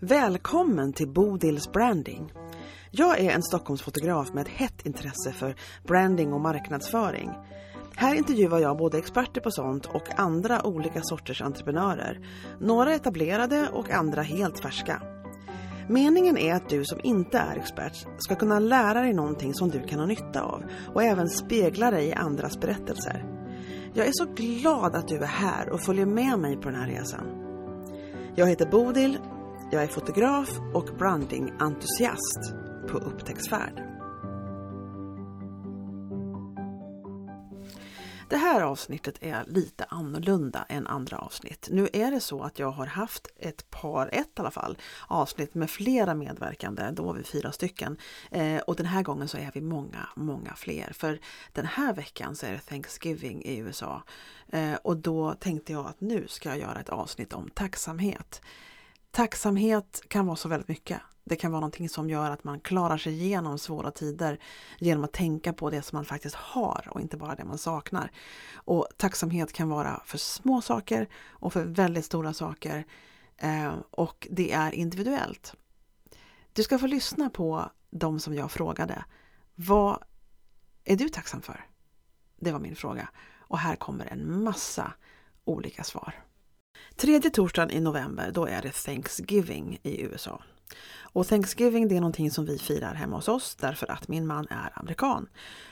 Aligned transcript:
Välkommen 0.00 0.92
till 0.92 1.08
Bodils 1.08 1.72
Branding. 1.72 2.32
Jag 2.90 3.20
är 3.20 3.30
en 3.30 3.42
Stockholmsfotograf 3.42 4.32
med 4.32 4.42
ett 4.42 4.52
hett 4.52 4.86
intresse 4.86 5.32
för 5.32 5.54
branding 5.86 6.32
och 6.32 6.40
marknadsföring. 6.40 7.30
Här 7.94 8.14
intervjuar 8.14 8.58
jag 8.58 8.76
både 8.76 8.98
experter 8.98 9.40
på 9.40 9.50
sånt 9.50 9.86
och 9.86 10.18
andra 10.20 10.66
olika 10.66 11.02
sorters 11.02 11.42
entreprenörer. 11.42 12.20
Några 12.60 12.94
etablerade 12.94 13.68
och 13.72 13.90
andra 13.90 14.22
helt 14.22 14.60
färska. 14.60 15.02
Meningen 15.88 16.38
är 16.38 16.54
att 16.54 16.68
du 16.68 16.84
som 16.84 17.00
inte 17.02 17.38
är 17.38 17.56
expert 17.56 18.06
ska 18.18 18.34
kunna 18.34 18.58
lära 18.58 19.00
dig 19.00 19.12
någonting 19.12 19.54
som 19.54 19.70
du 19.70 19.82
kan 19.82 19.98
ha 19.98 20.06
nytta 20.06 20.42
av 20.42 20.62
och 20.94 21.02
även 21.02 21.28
spegla 21.28 21.90
dig 21.90 22.06
i 22.06 22.12
andras 22.12 22.60
berättelser. 22.60 23.24
Jag 23.94 24.06
är 24.06 24.12
så 24.12 24.24
glad 24.24 24.96
att 24.96 25.08
du 25.08 25.16
är 25.16 25.26
här 25.26 25.70
och 25.70 25.80
följer 25.80 26.06
med 26.06 26.38
mig 26.38 26.56
på 26.56 26.70
den 26.70 26.80
här 26.80 26.88
resan. 26.88 27.47
Jag 28.38 28.48
heter 28.48 28.66
Bodil, 28.66 29.18
jag 29.70 29.82
är 29.82 29.86
fotograf 29.86 30.48
och 30.74 30.88
brandingentusiast 30.98 32.54
på 32.90 32.98
upptäcktsfärd. 32.98 33.87
Det 38.28 38.36
här 38.36 38.60
avsnittet 38.60 39.14
är 39.20 39.44
lite 39.46 39.84
annorlunda 39.84 40.66
än 40.68 40.86
andra 40.86 41.18
avsnitt. 41.18 41.68
Nu 41.70 41.88
är 41.92 42.10
det 42.10 42.20
så 42.20 42.42
att 42.42 42.58
jag 42.58 42.70
har 42.70 42.86
haft 42.86 43.28
ett 43.36 43.70
par, 43.70 44.08
ett 44.12 44.26
i 44.36 44.40
alla 44.40 44.50
fall, 44.50 44.78
avsnitt 45.06 45.54
med 45.54 45.70
flera 45.70 46.14
medverkande, 46.14 46.90
då 46.92 47.02
var 47.02 47.14
vi 47.14 47.22
fyra 47.22 47.52
stycken. 47.52 47.98
Eh, 48.30 48.58
och 48.58 48.76
den 48.76 48.86
här 48.86 49.02
gången 49.02 49.28
så 49.28 49.38
är 49.38 49.50
vi 49.54 49.60
många, 49.60 50.08
många 50.16 50.54
fler. 50.54 50.92
För 50.92 51.20
den 51.52 51.66
här 51.66 51.94
veckan 51.94 52.36
så 52.36 52.46
är 52.46 52.52
det 52.52 52.58
Thanksgiving 52.58 53.42
i 53.42 53.56
USA. 53.56 54.02
Eh, 54.48 54.74
och 54.74 54.96
då 54.96 55.34
tänkte 55.34 55.72
jag 55.72 55.86
att 55.86 56.00
nu 56.00 56.28
ska 56.28 56.48
jag 56.48 56.58
göra 56.58 56.80
ett 56.80 56.88
avsnitt 56.88 57.32
om 57.32 57.50
tacksamhet. 57.50 58.42
Tacksamhet 59.10 60.02
kan 60.08 60.26
vara 60.26 60.36
så 60.36 60.48
väldigt 60.48 60.68
mycket. 60.68 61.00
Det 61.28 61.36
kan 61.36 61.52
vara 61.52 61.60
någonting 61.60 61.88
som 61.88 62.10
gör 62.10 62.30
att 62.30 62.44
man 62.44 62.60
klarar 62.60 62.98
sig 62.98 63.12
igenom 63.12 63.58
svåra 63.58 63.90
tider 63.90 64.38
genom 64.78 65.04
att 65.04 65.12
tänka 65.12 65.52
på 65.52 65.70
det 65.70 65.82
som 65.82 65.96
man 65.96 66.04
faktiskt 66.04 66.34
har 66.34 66.88
och 66.90 67.00
inte 67.00 67.16
bara 67.16 67.34
det 67.34 67.44
man 67.44 67.58
saknar. 67.58 68.10
Och 68.54 68.88
tacksamhet 68.96 69.52
kan 69.52 69.68
vara 69.68 70.02
för 70.04 70.18
små 70.18 70.60
saker 70.60 71.08
och 71.28 71.52
för 71.52 71.64
väldigt 71.64 72.04
stora 72.04 72.32
saker. 72.32 72.84
Eh, 73.36 73.74
och 73.90 74.26
det 74.30 74.52
är 74.52 74.74
individuellt. 74.74 75.54
Du 76.52 76.62
ska 76.62 76.78
få 76.78 76.86
lyssna 76.86 77.30
på 77.30 77.70
de 77.90 78.20
som 78.20 78.34
jag 78.34 78.50
frågade. 78.50 79.04
Vad 79.54 80.02
är 80.84 80.96
du 80.96 81.08
tacksam 81.08 81.42
för? 81.42 81.66
Det 82.36 82.52
var 82.52 82.60
min 82.60 82.76
fråga. 82.76 83.08
Och 83.38 83.58
här 83.58 83.76
kommer 83.76 84.06
en 84.06 84.42
massa 84.44 84.92
olika 85.44 85.84
svar. 85.84 86.14
Tredje 86.98 87.30
torsdagen 87.30 87.70
i 87.70 87.80
november, 87.80 88.30
då 88.30 88.46
är 88.46 88.62
det 88.62 88.72
Thanksgiving 88.72 89.78
i 89.82 90.02
USA. 90.02 90.42
Och 91.00 91.26
Thanksgiving 91.26 91.88
det 91.88 91.96
är 91.96 92.00
någonting 92.00 92.30
som 92.30 92.44
vi 92.44 92.58
firar 92.58 92.94
hemma 92.94 93.16
hos 93.16 93.28
oss 93.28 93.54
därför 93.54 93.90
att 93.90 94.08
min 94.08 94.26
man 94.26 94.46
är 94.50 94.72
amerikan. 94.74 95.28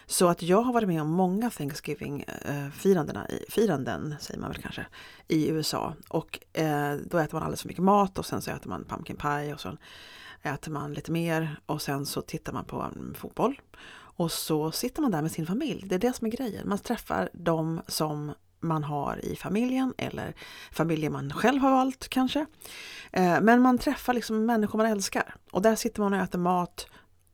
Så 0.06 0.28
att 0.28 0.42
jag 0.42 0.62
har 0.62 0.72
varit 0.72 0.88
med 0.88 1.02
om 1.02 1.10
många 1.10 1.50
Thanksgiving-firanden, 1.50 3.26
firanden, 3.48 4.14
säger 4.20 4.40
man 4.40 4.50
väl 4.50 4.62
kanske, 4.62 4.86
i 5.28 5.48
USA. 5.48 5.94
Och 6.08 6.38
eh, 6.52 6.94
då 6.94 7.18
äter 7.18 7.34
man 7.34 7.42
alldeles 7.42 7.62
för 7.62 7.68
mycket 7.68 7.84
mat 7.84 8.18
och 8.18 8.26
sen 8.26 8.42
så 8.42 8.50
äter 8.50 8.68
man 8.68 8.84
pumpkin 8.84 9.16
pie 9.16 9.54
och 9.54 9.60
sen 9.60 9.78
äter 10.42 10.70
man 10.72 10.94
lite 10.94 11.12
mer 11.12 11.60
och 11.66 11.82
sen 11.82 12.06
så 12.06 12.22
tittar 12.22 12.52
man 12.52 12.64
på 12.64 12.82
mm, 12.82 13.14
fotboll. 13.14 13.60
Och 13.92 14.32
så 14.32 14.70
sitter 14.70 15.02
man 15.02 15.10
där 15.10 15.22
med 15.22 15.32
sin 15.32 15.46
familj. 15.46 15.84
Det 15.86 15.94
är 15.94 15.98
det 15.98 16.16
som 16.16 16.26
är 16.26 16.30
grejen. 16.30 16.68
Man 16.68 16.78
träffar 16.78 17.28
de 17.32 17.80
som 17.86 18.32
man 18.66 18.84
har 18.84 19.24
i 19.24 19.36
familjen 19.36 19.94
eller 19.98 20.34
familjen 20.72 21.12
man 21.12 21.32
själv 21.32 21.62
har 21.62 21.70
valt 21.70 22.08
kanske. 22.08 22.46
Eh, 23.12 23.40
men 23.40 23.62
man 23.62 23.78
träffar 23.78 24.14
liksom 24.14 24.46
människor 24.46 24.78
man 24.78 24.86
älskar 24.86 25.34
och 25.52 25.62
där 25.62 25.76
sitter 25.76 26.00
man 26.00 26.12
och 26.12 26.18
äter 26.18 26.38
mat 26.38 26.86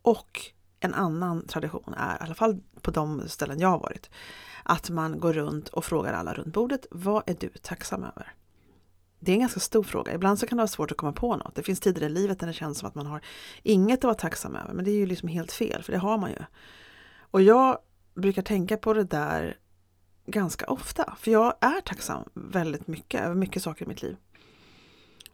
och 0.03 0.41
en 0.81 0.95
annan 0.95 1.47
tradition 1.47 1.95
är, 1.97 2.15
i 2.15 2.19
alla 2.21 2.35
fall 2.35 2.61
på 2.81 2.91
de 2.91 3.29
ställen 3.29 3.61
jag 3.61 3.69
har 3.69 3.79
varit, 3.79 4.11
att 4.63 4.91
man 4.91 5.21
går 5.21 5.33
runt 5.33 5.69
och 5.69 5.85
frågar 5.85 6.13
alla 6.13 6.35
runt 6.35 6.55
bordet, 6.55 6.87
vad 6.91 7.23
är 7.27 7.37
du 7.41 7.49
tacksam 7.49 8.05
över? 8.05 8.35
Det 9.21 9.33
är 9.33 9.35
en 9.35 9.41
ganska 9.41 9.61
stor 9.61 9.83
fråga. 9.83 10.15
Ibland 10.15 10.39
så 10.39 10.47
kan 10.47 10.57
det 10.57 10.61
vara 10.61 10.69
svårt 10.69 10.91
att 10.91 10.97
komma 10.97 11.13
på 11.13 11.37
något. 11.37 11.55
Det 11.55 11.63
finns 11.63 11.81
tider 11.81 12.03
i 12.03 12.09
livet 12.09 12.41
när 12.41 12.49
det 12.49 12.55
känns 12.55 12.79
som 12.79 12.89
att 12.89 12.95
man 12.95 13.07
har 13.07 13.21
inget 13.63 13.99
att 13.99 14.05
vara 14.05 14.15
tacksam 14.15 14.57
över, 14.57 14.75
men 14.75 14.85
det 14.85 14.91
är 14.91 14.97
ju 14.97 15.07
liksom 15.07 15.29
helt 15.29 15.53
fel, 15.53 15.83
för 15.83 15.93
det 15.93 15.99
har 15.99 16.19
man 16.19 16.31
ju. 16.31 16.37
Och 17.19 17.43
jag 17.43 17.79
brukar 18.15 18.43
tänka 18.43 18.77
på 18.77 18.93
det 18.93 19.05
där 19.05 19.57
ganska 20.27 20.67
ofta. 20.67 21.15
För 21.19 21.31
jag 21.31 21.55
är 21.61 21.81
tacksam 21.81 22.25
väldigt 22.35 22.87
mycket 22.87 23.21
över 23.21 23.35
mycket 23.35 23.63
saker 23.63 23.85
i 23.85 23.89
mitt 23.89 24.03
liv. 24.03 24.17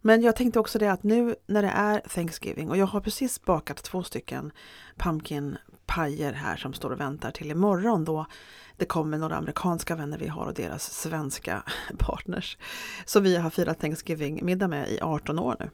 Men 0.00 0.22
jag 0.22 0.37
tänkte 0.37 0.60
också 0.60 0.78
det 0.78 0.93
att 0.93 1.03
nu 1.03 1.34
när 1.47 1.62
det 1.62 1.69
är 1.69 2.00
Thanksgiving 2.00 2.71
och 2.71 2.76
jag 2.76 2.87
har 2.87 3.00
precis 3.00 3.44
bakat 3.44 3.82
två 3.82 4.03
stycken 4.03 4.53
pumpkin 4.97 5.56
pajer 5.87 6.32
här 6.32 6.56
som 6.56 6.72
står 6.72 6.91
och 6.91 7.00
väntar 7.00 7.31
till 7.31 7.50
imorgon 7.50 8.04
då 8.04 8.26
det 8.76 8.84
kommer 8.84 9.19
några 9.19 9.37
amerikanska 9.37 9.97
vänner 9.97 10.19
vi 10.19 10.28
har 10.28 10.47
och 10.47 10.54
deras 10.54 10.93
svenska 10.93 11.62
partners. 11.99 12.59
Så 13.05 13.20
vi 13.20 13.37
har 13.37 13.50
firat 13.50 13.81
Thanksgiving-middag 13.81 14.69
med 14.69 14.88
i 14.88 15.00
18 15.00 15.38
år 15.38 15.56
nu. 15.60 15.70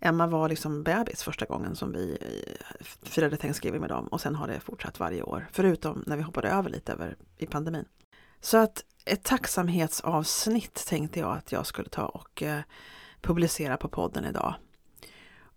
Emma 0.00 0.26
var 0.26 0.48
liksom 0.48 0.82
bebis 0.82 1.22
första 1.22 1.46
gången 1.46 1.76
som 1.76 1.92
vi 1.92 2.18
eh, 2.20 2.86
firade 3.02 3.36
Thanksgiving 3.36 3.80
med 3.80 3.90
dem 3.90 4.06
och 4.06 4.20
sen 4.20 4.34
har 4.34 4.48
det 4.48 4.60
fortsatt 4.60 5.00
varje 5.00 5.22
år. 5.22 5.48
Förutom 5.52 6.04
när 6.06 6.16
vi 6.16 6.22
hoppade 6.22 6.48
över 6.48 6.70
lite 6.70 6.92
över 6.92 7.16
i 7.38 7.46
pandemin. 7.46 7.84
Så 8.40 8.58
att 8.58 8.84
ett 9.04 9.22
tacksamhetsavsnitt 9.22 10.86
tänkte 10.86 11.20
jag 11.20 11.36
att 11.36 11.52
jag 11.52 11.66
skulle 11.66 11.88
ta 11.88 12.06
och 12.06 12.42
eh, 12.42 12.60
publicera 13.20 13.76
på 13.76 13.88
podden 13.88 14.24
idag. 14.24 14.54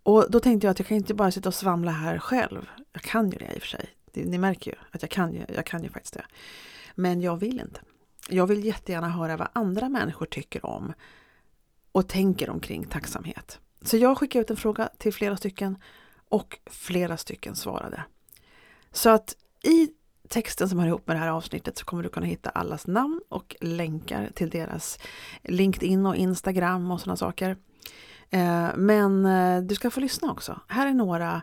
Och 0.02 0.26
då 0.30 0.40
tänkte 0.40 0.66
jag 0.66 0.70
att 0.70 0.78
jag 0.78 0.88
kan 0.88 0.96
inte 0.96 1.14
bara 1.14 1.30
sitta 1.30 1.48
och 1.48 1.54
svamla 1.54 1.90
här 1.90 2.18
själv. 2.18 2.66
Jag 2.92 3.02
kan 3.02 3.30
ju 3.30 3.38
det 3.38 3.52
i 3.54 3.58
och 3.58 3.62
för 3.62 3.68
sig. 3.68 3.88
Ni 4.12 4.38
märker 4.38 4.70
ju 4.70 4.76
att 4.90 5.02
jag 5.02 5.10
kan 5.10 5.34
ju, 5.34 5.44
jag 5.54 5.66
kan 5.66 5.82
ju 5.82 5.88
faktiskt 5.88 6.14
det. 6.14 6.24
Men 6.94 7.20
jag 7.20 7.36
vill 7.36 7.60
inte. 7.60 7.80
Jag 8.28 8.46
vill 8.46 8.64
jättegärna 8.64 9.08
höra 9.08 9.36
vad 9.36 9.48
andra 9.52 9.88
människor 9.88 10.26
tycker 10.26 10.66
om 10.66 10.92
och 11.92 12.08
tänker 12.08 12.50
omkring 12.50 12.84
tacksamhet. 12.84 13.60
Så 13.82 13.96
jag 13.96 14.18
skickade 14.18 14.42
ut 14.42 14.50
en 14.50 14.56
fråga 14.56 14.88
till 14.98 15.12
flera 15.12 15.36
stycken 15.36 15.78
och 16.28 16.58
flera 16.66 17.16
stycken 17.16 17.56
svarade. 17.56 18.04
Så 18.92 19.10
att 19.10 19.36
i 19.62 19.90
texten 20.34 20.68
som 20.68 20.78
hör 20.78 20.86
ihop 20.86 21.06
med 21.06 21.16
det 21.16 21.20
här 21.20 21.28
avsnittet 21.28 21.78
så 21.78 21.84
kommer 21.84 22.02
du 22.02 22.08
kunna 22.08 22.26
hitta 22.26 22.50
allas 22.50 22.86
namn 22.86 23.20
och 23.28 23.56
länkar 23.60 24.30
till 24.34 24.50
deras 24.50 24.98
LinkedIn 25.42 26.06
och 26.06 26.16
Instagram 26.16 26.90
och 26.90 27.00
sådana 27.00 27.16
saker. 27.16 27.56
Eh, 28.30 28.68
men 28.76 29.26
eh, 29.26 29.62
du 29.62 29.74
ska 29.74 29.90
få 29.90 30.00
lyssna 30.00 30.30
också. 30.32 30.60
Här 30.68 30.86
är 30.86 30.94
några 30.94 31.42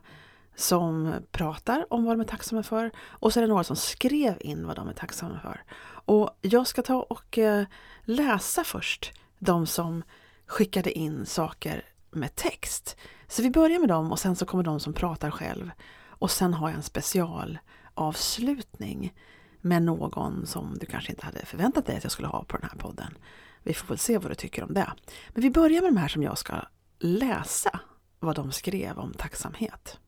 som 0.55 1.13
pratar 1.31 1.85
om 1.93 2.05
vad 2.05 2.17
de 2.17 2.21
är 2.21 2.25
tacksamma 2.25 2.63
för 2.63 2.91
och 2.97 3.33
så 3.33 3.39
är 3.39 3.41
det 3.41 3.47
några 3.47 3.63
som 3.63 3.75
skrev 3.75 4.37
in 4.39 4.67
vad 4.67 4.75
de 4.75 4.87
är 4.87 4.93
tacksamma 4.93 5.39
för. 5.39 5.63
Och 6.05 6.37
jag 6.41 6.67
ska 6.67 6.81
ta 6.81 7.01
och 7.01 7.37
eh, 7.37 7.65
läsa 8.03 8.63
först 8.63 9.13
de 9.39 9.67
som 9.67 10.03
skickade 10.45 10.91
in 10.91 11.25
saker 11.25 11.85
med 12.11 12.35
text. 12.35 12.97
Så 13.27 13.41
vi 13.41 13.49
börjar 13.49 13.79
med 13.79 13.89
dem 13.89 14.11
och 14.11 14.19
sen 14.19 14.35
så 14.35 14.45
kommer 14.45 14.63
de 14.63 14.79
som 14.79 14.93
pratar 14.93 15.31
själv. 15.31 15.71
Och 16.07 16.31
sen 16.31 16.53
har 16.53 16.69
jag 16.69 16.75
en 16.75 16.83
special 16.83 17.59
avslutning 17.93 19.13
med 19.61 19.83
någon 19.83 20.45
som 20.45 20.77
du 20.79 20.85
kanske 20.85 21.11
inte 21.11 21.25
hade 21.25 21.45
förväntat 21.45 21.85
dig 21.85 21.97
att 21.97 22.03
jag 22.03 22.11
skulle 22.11 22.27
ha 22.27 22.43
på 22.43 22.57
den 22.57 22.69
här 22.71 22.77
podden. 22.77 23.17
Vi 23.63 23.73
får 23.73 23.87
väl 23.87 23.97
se 23.97 24.17
vad 24.17 24.31
du 24.31 24.35
tycker 24.35 24.63
om 24.63 24.73
det. 24.73 24.93
Men 25.29 25.43
vi 25.43 25.51
börjar 25.51 25.81
med 25.81 25.93
de 25.93 25.97
här 25.97 26.07
som 26.07 26.23
jag 26.23 26.37
ska 26.37 26.55
läsa 26.99 27.79
vad 28.19 28.35
de 28.35 28.51
skrev 28.51 28.97
om 28.97 29.13
tacksamhet. 29.13 29.99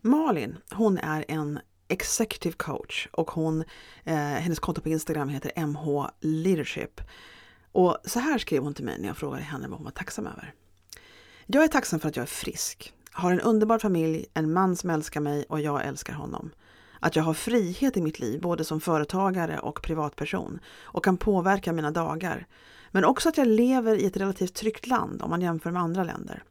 Malin, 0.00 0.56
hon 0.70 0.98
är 0.98 1.24
en 1.28 1.60
executive 1.88 2.54
coach 2.56 3.08
och 3.12 3.30
hon, 3.30 3.64
eh, 4.04 4.16
hennes 4.16 4.58
konto 4.58 4.80
på 4.80 4.88
Instagram 4.88 5.28
heter 5.28 5.52
MH 5.66 6.10
Leadership. 6.20 7.00
Och 7.72 7.98
så 8.04 8.18
här 8.18 8.38
skrev 8.38 8.62
hon 8.62 8.74
till 8.74 8.84
mig 8.84 8.98
när 8.98 9.06
jag 9.06 9.16
frågade 9.16 9.42
henne 9.42 9.68
vad 9.68 9.78
hon 9.78 9.84
var 9.84 9.90
tacksam 9.90 10.26
över. 10.26 10.54
Jag 11.46 11.64
är 11.64 11.68
tacksam 11.68 12.00
för 12.00 12.08
att 12.08 12.16
jag 12.16 12.22
är 12.22 12.26
frisk 12.26 12.94
har 13.16 13.32
en 13.32 13.40
underbar 13.40 13.78
familj, 13.78 14.26
en 14.34 14.52
man 14.52 14.76
som 14.76 14.90
älskar 14.90 15.20
mig 15.20 15.44
och 15.48 15.60
jag 15.60 15.86
älskar 15.86 16.14
honom. 16.14 16.50
Att 17.00 17.16
jag 17.16 17.22
har 17.22 17.34
frihet 17.34 17.96
i 17.96 18.00
mitt 18.00 18.18
liv, 18.18 18.40
både 18.40 18.64
som 18.64 18.80
företagare 18.80 19.58
och 19.58 19.82
privatperson 19.82 20.58
och 20.80 21.04
kan 21.04 21.16
påverka 21.16 21.72
mina 21.72 21.90
dagar. 21.90 22.46
Men 22.90 23.04
också 23.04 23.28
att 23.28 23.38
jag 23.38 23.48
lever 23.48 23.96
i 23.96 24.06
ett 24.06 24.16
relativt 24.16 24.54
tryggt 24.54 24.86
land 24.86 25.22
om 25.22 25.30
man 25.30 25.42
jämför 25.42 25.70
med 25.70 25.82
andra 25.82 26.04
länder. 26.04 26.42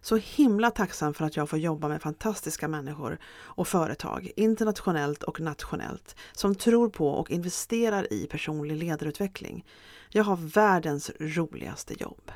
Så 0.00 0.16
himla 0.16 0.70
tacksam 0.70 1.14
för 1.14 1.24
att 1.24 1.36
jag 1.36 1.48
får 1.48 1.58
jobba 1.58 1.88
med 1.88 2.02
fantastiska 2.02 2.68
människor 2.68 3.18
och 3.28 3.68
företag, 3.68 4.30
internationellt 4.36 5.22
och 5.22 5.40
nationellt, 5.40 6.16
som 6.32 6.54
tror 6.54 6.88
på 6.88 7.08
och 7.08 7.30
investerar 7.30 8.12
i 8.12 8.26
personlig 8.26 8.76
ledarutveckling. 8.76 9.64
Jag 10.10 10.24
har 10.24 10.36
världens 10.36 11.10
roligaste 11.20 12.00
jobb. 12.02 12.32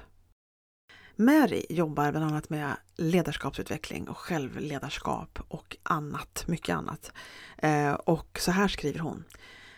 Mary 1.20 1.67
jobbar 1.69 2.11
bland 2.11 2.26
annat 2.26 2.50
med 2.50 2.76
ledarskapsutveckling 2.96 4.08
och 4.08 4.17
självledarskap 4.17 5.38
och 5.49 5.76
annat, 5.82 6.44
mycket 6.46 6.76
annat. 6.76 7.12
Eh, 7.58 7.93
och 7.93 8.38
så 8.40 8.50
här 8.50 8.69
skriver 8.69 8.99
hon. 8.99 9.25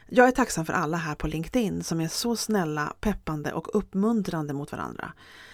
Jag 0.08 0.28
är 0.28 0.32
tacksam 0.32 0.66
för 0.66 0.72
alla 0.72 0.96
här 0.96 1.14
på 1.14 1.26
LinkedIn 1.26 1.84
som 1.84 2.00
är 2.00 2.08
så 2.08 2.36
snälla, 2.36 2.94
peppande 3.00 3.52
och 3.52 3.76
uppmuntrande 3.76 4.54
mot 4.54 4.72
varandra. 4.72 5.12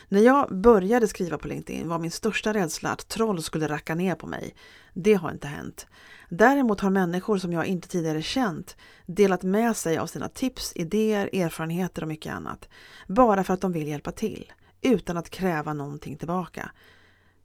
När 0.09 0.21
jag 0.21 0.61
började 0.61 1.09
skriva 1.09 1.39
på 1.39 1.49
LinkedIn 1.49 1.89
var 1.89 1.99
min 1.99 2.11
största 2.11 2.55
rädsla 2.55 2.91
att 2.91 3.09
troll 3.09 3.43
skulle 3.43 3.69
racka 3.69 3.95
ner 3.95 4.15
på 4.15 4.27
mig. 4.27 4.55
Det 4.95 5.15
har 5.15 5.31
inte 5.31 5.49
hänt. 5.49 5.87
Däremot 6.29 6.81
har 6.81 6.91
människor 6.91 7.39
som 7.39 7.53
jag 7.53 7.67
inte 7.67 7.89
tidigare 7.89 8.23
känt 8.23 8.77
delat 9.07 9.43
med 9.43 9.77
sig 9.77 9.99
av 9.99 10.07
sina 10.07 10.29
tips, 10.29 10.73
idéer, 10.75 11.31
erfarenheter 11.33 12.03
och 12.03 12.09
mycket 12.09 12.35
annat. 12.35 12.69
Bara 13.07 13.45
för 13.45 13.55
att 13.55 13.61
de 13.61 13.73
vill 13.73 13.89
hjälpa 13.89 14.13
till, 14.13 14.53
utan 14.83 15.17
att 15.17 15.31
kräva 15.31 15.73
någonting 15.73 16.17
tillbaka. 16.17 16.71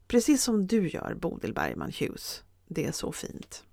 Precis 0.06 0.42
som 0.42 0.66
du 0.66 0.88
gör, 0.88 1.14
Bodil 1.14 1.54
Bergman 1.54 1.92
Hughes. 2.00 2.44
Det 2.68 2.86
är 2.86 2.92
så 2.92 3.12
fint. 3.12 3.64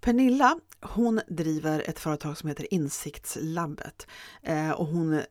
Pernilla, 0.00 0.58
hon 0.80 1.20
driver 1.28 1.82
ett 1.86 1.98
företag 1.98 2.38
som 2.38 2.48
heter 2.48 2.74
Insiktslabbet 2.74 4.06
eh, 4.42 4.70
och 4.70 4.86
hon 4.86 5.22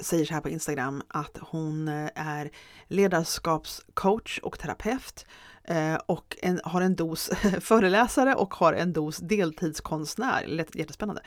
säger 0.00 0.24
så 0.24 0.34
här 0.34 0.40
på 0.40 0.48
Instagram 0.48 1.02
att 1.08 1.38
hon 1.40 1.88
eh, 1.88 2.10
är 2.14 2.50
ledarskapscoach 2.88 4.38
och 4.38 4.58
terapeut 4.58 5.26
Eh, 5.66 5.94
och 6.06 6.36
en, 6.42 6.60
har 6.64 6.80
en 6.80 6.96
dos 6.96 7.30
föreläsare 7.60 8.34
och 8.34 8.54
har 8.54 8.72
en 8.72 8.92
dos 8.92 9.16
deltidskonstnär. 9.16 10.64
Jättespännande. 10.74 11.22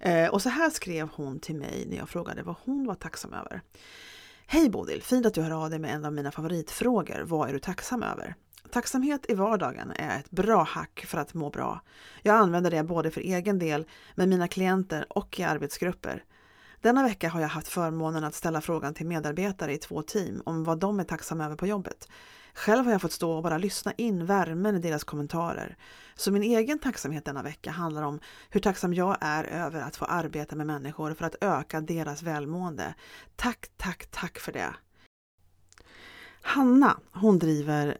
Eh, 0.00 0.28
och 0.28 0.42
så 0.42 0.48
här 0.48 0.70
skrev 0.70 1.08
hon 1.14 1.40
till 1.40 1.56
mig 1.56 1.86
när 1.88 1.96
jag 1.96 2.08
frågade 2.08 2.42
vad 2.42 2.56
hon 2.64 2.86
var 2.86 2.94
tacksam 2.94 3.32
över. 3.32 3.62
Hej 4.46 4.70
Bodil! 4.70 5.02
Fint 5.02 5.26
att 5.26 5.34
du 5.34 5.42
hör 5.42 5.64
av 5.64 5.70
dig 5.70 5.78
med 5.78 5.94
en 5.94 6.04
av 6.04 6.12
mina 6.12 6.30
favoritfrågor. 6.30 7.22
Vad 7.24 7.48
är 7.48 7.52
du 7.52 7.58
tacksam 7.58 8.02
över? 8.02 8.34
Tacksamhet 8.70 9.30
i 9.30 9.34
vardagen 9.34 9.92
är 9.96 10.18
ett 10.18 10.30
bra 10.30 10.62
hack 10.62 11.04
för 11.06 11.18
att 11.18 11.34
må 11.34 11.50
bra. 11.50 11.80
Jag 12.22 12.36
använder 12.36 12.70
det 12.70 12.82
både 12.82 13.10
för 13.10 13.20
egen 13.20 13.58
del, 13.58 13.86
med 14.14 14.28
mina 14.28 14.48
klienter 14.48 15.06
och 15.08 15.40
i 15.40 15.42
arbetsgrupper. 15.42 16.24
Denna 16.80 17.02
vecka 17.02 17.28
har 17.28 17.40
jag 17.40 17.48
haft 17.48 17.68
förmånen 17.68 18.24
att 18.24 18.34
ställa 18.34 18.60
frågan 18.60 18.94
till 18.94 19.06
medarbetare 19.06 19.72
i 19.72 19.78
två 19.78 20.02
team 20.02 20.42
om 20.44 20.64
vad 20.64 20.78
de 20.78 21.00
är 21.00 21.04
tacksamma 21.04 21.44
över 21.44 21.56
på 21.56 21.66
jobbet. 21.66 22.08
Själv 22.54 22.84
har 22.84 22.92
jag 22.92 23.02
fått 23.02 23.12
stå 23.12 23.32
och 23.32 23.42
bara 23.42 23.58
lyssna 23.58 23.92
in 23.92 24.26
värmen 24.26 24.76
i 24.76 24.78
deras 24.78 25.04
kommentarer. 25.04 25.76
Så 26.14 26.32
min 26.32 26.42
egen 26.42 26.78
tacksamhet 26.78 27.24
denna 27.24 27.42
vecka 27.42 27.70
handlar 27.70 28.02
om 28.02 28.20
hur 28.50 28.60
tacksam 28.60 28.94
jag 28.94 29.16
är 29.20 29.44
över 29.44 29.80
att 29.80 29.96
få 29.96 30.04
arbeta 30.04 30.56
med 30.56 30.66
människor 30.66 31.14
för 31.14 31.24
att 31.24 31.36
öka 31.40 31.80
deras 31.80 32.22
välmående. 32.22 32.94
Tack, 33.36 33.70
tack, 33.76 34.06
tack 34.10 34.38
för 34.38 34.52
det! 34.52 34.74
Hanna, 36.42 36.98
hon 37.12 37.38
driver 37.38 37.96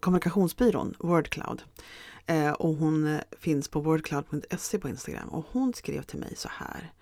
kommunikationsbyrån 0.00 0.94
Wordcloud 0.98 1.62
eh, 2.26 2.52
och 2.52 2.74
hon 2.74 3.20
finns 3.40 3.68
på 3.68 3.80
wordcloud.se 3.80 4.78
på 4.78 4.88
Instagram 4.88 5.28
och 5.28 5.46
hon 5.50 5.74
skrev 5.74 6.02
till 6.02 6.18
mig 6.18 6.36
så 6.36 6.48
här. 6.52 6.92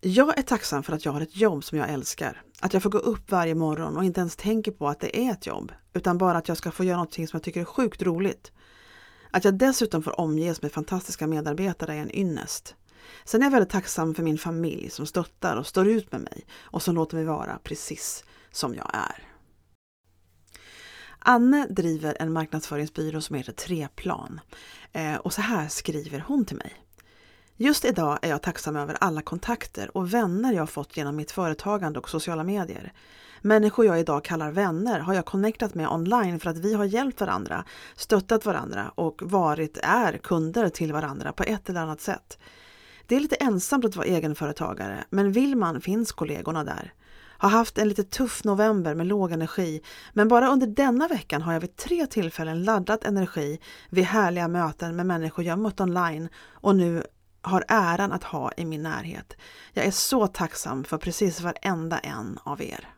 Jag 0.00 0.38
är 0.38 0.42
tacksam 0.42 0.82
för 0.82 0.92
att 0.92 1.04
jag 1.04 1.12
har 1.12 1.20
ett 1.20 1.36
jobb 1.36 1.64
som 1.64 1.78
jag 1.78 1.90
älskar. 1.90 2.42
Att 2.62 2.72
jag 2.72 2.82
får 2.82 2.90
gå 2.90 2.98
upp 2.98 3.30
varje 3.30 3.54
morgon 3.54 3.96
och 3.96 4.04
inte 4.04 4.20
ens 4.20 4.36
tänker 4.36 4.72
på 4.72 4.88
att 4.88 5.00
det 5.00 5.18
är 5.18 5.32
ett 5.32 5.46
jobb, 5.46 5.72
utan 5.92 6.18
bara 6.18 6.38
att 6.38 6.48
jag 6.48 6.56
ska 6.56 6.70
få 6.70 6.84
göra 6.84 6.96
någonting 6.96 7.28
som 7.28 7.36
jag 7.36 7.42
tycker 7.42 7.60
är 7.60 7.64
sjukt 7.64 8.02
roligt. 8.02 8.52
Att 9.30 9.44
jag 9.44 9.54
dessutom 9.54 10.02
får 10.02 10.20
omges 10.20 10.62
med 10.62 10.72
fantastiska 10.72 11.26
medarbetare 11.26 11.94
är 11.94 11.98
en 11.98 12.16
ynnest. 12.16 12.74
Sen 13.24 13.42
är 13.42 13.46
jag 13.46 13.50
väldigt 13.50 13.70
tacksam 13.70 14.14
för 14.14 14.22
min 14.22 14.38
familj 14.38 14.90
som 14.90 15.06
stöttar 15.06 15.56
och 15.56 15.66
står 15.66 15.88
ut 15.88 16.12
med 16.12 16.20
mig 16.20 16.46
och 16.60 16.82
som 16.82 16.94
låter 16.94 17.16
mig 17.16 17.24
vara 17.24 17.58
precis 17.62 18.24
som 18.50 18.74
jag 18.74 18.90
är. 18.94 19.28
Anne 21.18 21.66
driver 21.70 22.16
en 22.20 22.32
marknadsföringsbyrå 22.32 23.20
som 23.20 23.36
heter 23.36 23.52
Treplan. 23.52 24.40
Eh, 24.92 25.16
och 25.16 25.32
så 25.32 25.40
här 25.40 25.68
skriver 25.68 26.24
hon 26.26 26.44
till 26.44 26.56
mig. 26.56 26.72
Just 27.62 27.84
idag 27.84 28.18
är 28.22 28.28
jag 28.28 28.42
tacksam 28.42 28.76
över 28.76 28.96
alla 29.00 29.22
kontakter 29.22 29.96
och 29.96 30.14
vänner 30.14 30.52
jag 30.52 30.70
fått 30.70 30.96
genom 30.96 31.16
mitt 31.16 31.30
företagande 31.30 31.98
och 31.98 32.10
sociala 32.10 32.44
medier. 32.44 32.92
Människor 33.40 33.86
jag 33.86 34.00
idag 34.00 34.24
kallar 34.24 34.50
vänner 34.50 35.00
har 35.00 35.14
jag 35.14 35.24
connectat 35.24 35.74
med 35.74 35.88
online 35.88 36.40
för 36.40 36.50
att 36.50 36.58
vi 36.58 36.74
har 36.74 36.84
hjälpt 36.84 37.20
varandra, 37.20 37.64
stöttat 37.96 38.46
varandra 38.46 38.92
och 38.94 39.22
varit, 39.22 39.78
är 39.82 40.18
kunder 40.18 40.68
till 40.68 40.92
varandra 40.92 41.32
på 41.32 41.42
ett 41.42 41.68
eller 41.68 41.80
annat 41.80 42.00
sätt. 42.00 42.38
Det 43.06 43.16
är 43.16 43.20
lite 43.20 43.36
ensamt 43.36 43.84
att 43.84 43.96
vara 43.96 44.06
egenföretagare, 44.06 45.04
men 45.10 45.32
vill 45.32 45.56
man 45.56 45.80
finns 45.80 46.12
kollegorna 46.12 46.64
där. 46.64 46.92
Har 47.38 47.48
haft 47.50 47.78
en 47.78 47.88
lite 47.88 48.04
tuff 48.04 48.44
november 48.44 48.94
med 48.94 49.06
låg 49.06 49.32
energi, 49.32 49.82
men 50.12 50.28
bara 50.28 50.48
under 50.48 50.66
denna 50.66 51.08
veckan 51.08 51.42
har 51.42 51.52
jag 51.52 51.60
vid 51.60 51.76
tre 51.76 52.06
tillfällen 52.06 52.64
laddat 52.64 53.04
energi 53.04 53.60
vid 53.90 54.04
härliga 54.04 54.48
möten 54.48 54.96
med 54.96 55.06
människor 55.06 55.44
jag 55.44 55.58
mött 55.58 55.80
online 55.80 56.28
och 56.50 56.76
nu 56.76 57.02
har 57.42 57.64
äran 57.68 58.12
att 58.12 58.24
ha 58.24 58.52
i 58.56 58.64
min 58.64 58.82
närhet. 58.82 59.36
Jag 59.72 59.86
är 59.86 59.90
så 59.90 60.26
tacksam 60.26 60.84
för 60.84 60.98
precis 60.98 61.40
varenda 61.40 61.98
en 61.98 62.38
av 62.44 62.62
er. 62.62 62.88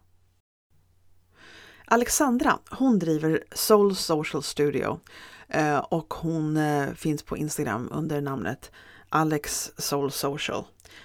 Alexandra, 1.86 2.58
hon 2.70 2.98
driver 2.98 3.44
Soul 3.52 3.96
Social 3.96 4.42
Studio 4.42 5.00
eh, 5.48 5.78
och 5.78 6.14
hon 6.14 6.56
eh, 6.56 6.88
finns 6.94 7.22
på 7.22 7.36
Instagram 7.36 7.88
under 7.92 8.20
namnet 8.20 8.70
Alex 9.08 9.72
Soul 9.78 10.10
Social. 10.10 10.64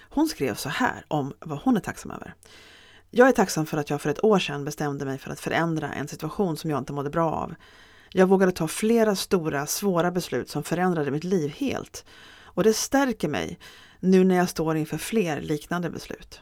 Hon 0.10 0.28
skrev 0.28 0.56
så 0.56 0.70
här 0.70 1.06
om 1.08 1.34
vad 1.40 1.60
hon 1.60 1.78
är 1.78 1.82
tacksam 1.82 2.12
över. 2.12 2.34
Jag 3.10 3.28
är 3.28 3.32
tacksam 3.32 3.66
för 3.66 3.78
att 3.78 3.90
jag 3.90 4.02
för 4.02 4.10
ett 4.10 4.24
år 4.24 4.40
sedan 4.40 4.66
bestämde 4.66 5.06
mig 5.06 5.18
för 5.18 5.32
att 5.32 5.40
förändra 5.40 5.94
en 5.94 6.08
situation 6.08 6.58
som 6.58 6.70
jag 6.70 6.78
inte 6.78 6.94
mådde 6.94 7.10
bra 7.10 7.32
av. 7.32 7.56
Jag 8.12 8.28
vågade 8.28 8.52
ta 8.52 8.68
flera 8.68 9.16
stora, 9.16 9.66
svåra 9.66 10.12
beslut 10.12 10.50
som 10.50 10.64
förändrade 10.64 11.12
mitt 11.12 11.24
liv 11.24 11.50
helt. 11.58 12.06
Och 12.54 12.64
det 12.64 12.74
stärker 12.74 13.28
mig 13.28 13.60
nu 14.00 14.24
när 14.24 14.36
jag 14.36 14.50
står 14.50 14.78
inför 14.78 14.98
fler 14.98 15.42
liknande 15.42 15.90
beslut. 15.90 16.42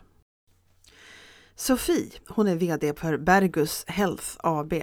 Sofie, 1.56 2.12
hon 2.28 2.48
är 2.48 2.56
VD 2.56 2.94
för 2.94 3.18
Bergus 3.18 3.84
Health 3.88 4.26
AB 4.38 4.74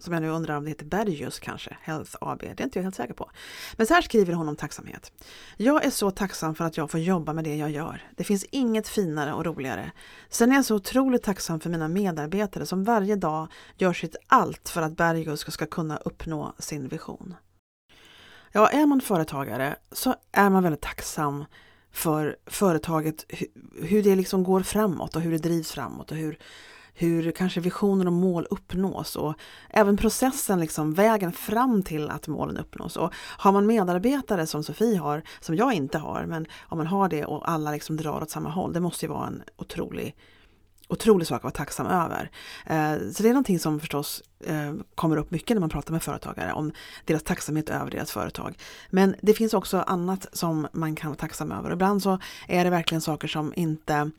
som 0.00 0.14
jag 0.14 0.22
nu 0.22 0.28
undrar 0.28 0.56
om 0.56 0.64
det 0.64 0.70
heter 0.70 0.84
Bergus 0.84 1.38
kanske, 1.38 1.76
Health 1.80 2.16
AB, 2.20 2.40
det 2.40 2.60
är 2.60 2.64
inte 2.64 2.78
jag 2.78 2.84
helt 2.84 2.94
säker 2.94 3.14
på. 3.14 3.30
Men 3.76 3.86
så 3.86 3.94
här 3.94 4.02
skriver 4.02 4.32
hon 4.32 4.48
om 4.48 4.56
tacksamhet. 4.56 5.12
Jag 5.56 5.84
är 5.84 5.90
så 5.90 6.10
tacksam 6.10 6.54
för 6.54 6.64
att 6.64 6.76
jag 6.76 6.90
får 6.90 7.00
jobba 7.00 7.32
med 7.32 7.44
det 7.44 7.56
jag 7.56 7.70
gör. 7.70 8.10
Det 8.16 8.24
finns 8.24 8.44
inget 8.44 8.88
finare 8.88 9.32
och 9.32 9.44
roligare. 9.44 9.92
Sen 10.28 10.52
är 10.52 10.56
jag 10.56 10.64
så 10.64 10.74
otroligt 10.74 11.22
tacksam 11.22 11.60
för 11.60 11.70
mina 11.70 11.88
medarbetare 11.88 12.66
som 12.66 12.84
varje 12.84 13.16
dag 13.16 13.48
gör 13.76 13.92
sitt 13.92 14.16
allt 14.26 14.68
för 14.68 14.82
att 14.82 14.96
Bergus 14.96 15.52
ska 15.52 15.66
kunna 15.66 15.96
uppnå 15.96 16.54
sin 16.58 16.88
vision. 16.88 17.34
Ja, 18.52 18.68
är 18.68 18.86
man 18.86 19.00
företagare 19.00 19.76
så 19.92 20.14
är 20.32 20.50
man 20.50 20.62
väldigt 20.62 20.80
tacksam 20.80 21.44
för 21.92 22.36
företaget, 22.46 23.26
hur 23.82 24.02
det 24.02 24.16
liksom 24.16 24.44
går 24.44 24.60
framåt 24.60 25.16
och 25.16 25.22
hur 25.22 25.32
det 25.32 25.38
drivs 25.38 25.72
framåt 25.72 26.10
och 26.10 26.16
hur 26.16 26.38
hur 26.94 27.30
kanske 27.30 27.60
visioner 27.60 28.06
och 28.06 28.12
mål 28.12 28.46
uppnås 28.50 29.16
och 29.16 29.34
även 29.70 29.96
processen, 29.96 30.60
liksom, 30.60 30.94
vägen 30.94 31.32
fram 31.32 31.82
till 31.82 32.10
att 32.10 32.28
målen 32.28 32.56
uppnås. 32.56 32.96
Och 32.96 33.14
har 33.14 33.52
man 33.52 33.66
medarbetare 33.66 34.46
som 34.46 34.64
Sofie 34.64 34.98
har, 34.98 35.22
som 35.40 35.54
jag 35.56 35.72
inte 35.72 35.98
har, 35.98 36.26
men 36.26 36.46
om 36.60 36.78
man 36.78 36.86
har 36.86 37.08
det 37.08 37.24
och 37.24 37.50
alla 37.50 37.70
liksom 37.70 37.96
drar 37.96 38.22
åt 38.22 38.30
samma 38.30 38.50
håll, 38.50 38.72
det 38.72 38.80
måste 38.80 39.06
ju 39.06 39.12
vara 39.12 39.26
en 39.26 39.42
otrolig 39.56 40.16
otrolig 40.90 41.26
sak 41.26 41.36
att 41.36 41.42
vara 41.42 41.52
tacksam 41.52 41.86
över. 41.86 42.30
Eh, 42.66 43.10
så 43.12 43.22
det 43.22 43.28
är 43.28 43.32
någonting 43.32 43.58
som 43.58 43.80
förstås 43.80 44.22
eh, 44.44 44.74
kommer 44.94 45.16
upp 45.16 45.30
mycket 45.30 45.54
när 45.54 45.60
man 45.60 45.70
pratar 45.70 45.92
med 45.92 46.02
företagare 46.02 46.52
om 46.52 46.72
deras 47.04 47.22
tacksamhet 47.22 47.70
över 47.70 47.90
deras 47.90 48.12
företag. 48.12 48.58
Men 48.90 49.14
det 49.22 49.34
finns 49.34 49.54
också 49.54 49.78
annat 49.80 50.26
som 50.32 50.68
man 50.72 50.94
kan 50.94 51.10
vara 51.10 51.18
tacksam 51.18 51.52
över. 51.52 51.72
Ibland 51.72 52.02
så 52.02 52.18
är 52.48 52.64
det 52.64 52.70
verkligen 52.70 53.00
saker 53.00 53.28
som 53.28 53.52
inte 53.56 54.10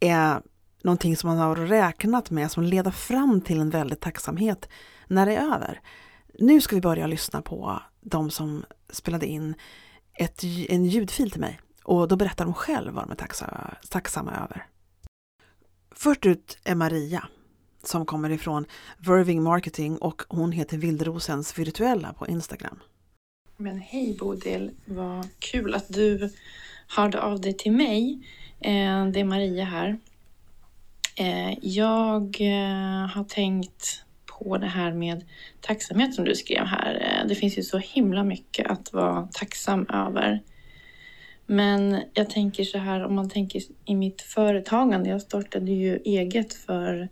är 0.00 0.40
någonting 0.82 1.16
som 1.16 1.28
man 1.28 1.38
har 1.38 1.56
räknat 1.56 2.30
med 2.30 2.50
som 2.50 2.62
leder 2.62 2.90
fram 2.90 3.40
till 3.40 3.60
en 3.60 3.70
väldig 3.70 4.00
tacksamhet 4.00 4.68
när 5.06 5.26
det 5.26 5.36
är 5.36 5.54
över. 5.54 5.80
Nu 6.38 6.60
ska 6.60 6.76
vi 6.76 6.80
börja 6.80 7.06
lyssna 7.06 7.42
på 7.42 7.82
de 8.00 8.30
som 8.30 8.64
spelade 8.90 9.26
in 9.26 9.54
ett, 10.14 10.42
en 10.68 10.84
ljudfil 10.84 11.30
till 11.30 11.40
mig 11.40 11.60
och 11.84 12.08
då 12.08 12.16
berättar 12.16 12.44
de 12.44 12.54
själv 12.54 12.92
vad 12.92 13.04
de 13.04 13.10
är 13.10 13.16
tacksamma, 13.16 13.74
tacksamma 13.90 14.32
över. 14.32 14.66
Först 15.98 16.26
ut 16.26 16.58
är 16.64 16.74
Maria 16.74 17.28
som 17.82 18.06
kommer 18.06 18.30
ifrån 18.30 18.66
Verving 18.98 19.42
Marketing 19.42 19.98
och 19.98 20.22
hon 20.28 20.52
heter 20.52 20.78
Vildrosens 20.78 21.58
virtuella 21.58 22.12
på 22.12 22.26
Instagram. 22.26 22.80
Men 23.56 23.78
hej 23.78 24.16
Bodil, 24.20 24.70
vad 24.84 25.28
kul 25.38 25.74
att 25.74 25.88
du 25.88 26.30
hörde 26.96 27.22
av 27.22 27.40
dig 27.40 27.56
till 27.56 27.72
mig. 27.72 28.26
Eh, 28.60 29.06
det 29.06 29.20
är 29.20 29.24
Maria 29.24 29.64
här. 29.64 29.98
Eh, 31.16 31.58
jag 31.62 32.22
eh, 32.40 33.08
har 33.08 33.24
tänkt 33.24 34.04
på 34.38 34.58
det 34.58 34.66
här 34.66 34.92
med 34.92 35.24
tacksamhet 35.60 36.14
som 36.14 36.24
du 36.24 36.34
skrev 36.34 36.64
här. 36.64 37.24
Det 37.28 37.34
finns 37.34 37.58
ju 37.58 37.62
så 37.62 37.78
himla 37.78 38.24
mycket 38.24 38.66
att 38.66 38.92
vara 38.92 39.28
tacksam 39.32 39.86
över. 39.88 40.42
Men 41.46 42.02
jag 42.14 42.30
tänker 42.30 42.64
så 42.64 42.78
här, 42.78 43.04
om 43.04 43.14
man 43.14 43.30
tänker 43.30 43.62
i 43.84 43.94
mitt 43.94 44.22
företagande. 44.22 45.10
Jag 45.10 45.22
startade 45.22 45.72
ju 45.72 45.96
eget 45.96 46.54
för 46.54 47.08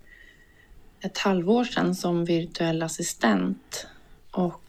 ett 1.00 1.18
halvår 1.18 1.64
sedan 1.64 1.94
som 1.94 2.24
virtuell 2.24 2.82
assistent 2.82 3.86
och 4.30 4.60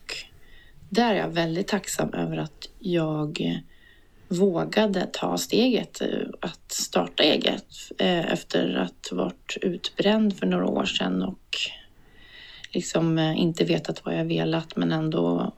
där 0.89 1.13
är 1.13 1.19
jag 1.19 1.29
väldigt 1.29 1.67
tacksam 1.67 2.13
över 2.13 2.37
att 2.37 2.69
jag 2.79 3.61
vågade 4.27 5.09
ta 5.11 5.37
steget 5.37 6.01
eh, 6.01 6.27
att 6.39 6.71
starta 6.71 7.23
eget 7.23 7.65
eh, 7.97 8.31
efter 8.31 8.75
att 8.75 9.11
varit 9.11 9.57
utbränd 9.61 10.37
för 10.37 10.45
några 10.45 10.67
år 10.67 10.85
sedan 10.85 11.21
och 11.21 11.57
liksom 12.71 13.17
eh, 13.17 13.39
inte 13.39 13.65
vetat 13.65 14.05
vad 14.05 14.19
jag 14.19 14.25
velat 14.25 14.75
men 14.75 14.91
ändå 14.91 15.53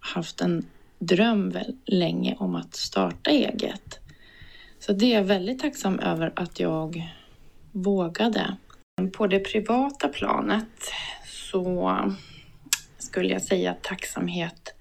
haft 0.00 0.40
en 0.40 0.64
dröm 0.98 1.58
länge 1.86 2.36
om 2.38 2.54
att 2.54 2.74
starta 2.74 3.30
eget. 3.30 3.98
Så 4.78 4.92
det 4.92 5.12
är 5.12 5.14
jag 5.14 5.24
väldigt 5.24 5.58
tacksam 5.58 5.98
över 5.98 6.32
att 6.36 6.60
jag 6.60 7.10
vågade. 7.72 8.56
På 9.16 9.26
det 9.26 9.38
privata 9.38 10.08
planet 10.08 10.92
så 11.24 11.98
skulle 12.98 13.28
jag 13.28 13.42
säga 13.42 13.70
att 13.70 13.82
tacksamhet 13.82 14.74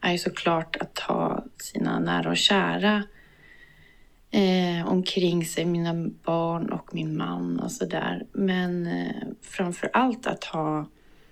är 0.00 0.16
såklart 0.16 0.76
att 0.76 0.98
ha 0.98 1.44
sina 1.56 1.98
nära 1.98 2.30
och 2.30 2.36
kära 2.36 3.04
eh, 4.30 4.88
omkring 4.88 5.44
sig, 5.44 5.64
mina 5.64 5.94
barn 6.24 6.72
och 6.72 6.94
min 6.94 7.16
man 7.16 7.60
och 7.60 7.72
sådär. 7.72 8.26
Men 8.32 8.86
eh, 8.86 9.26
framför 9.42 9.90
allt 9.92 10.26
att 10.26 10.44
ha 10.44 10.86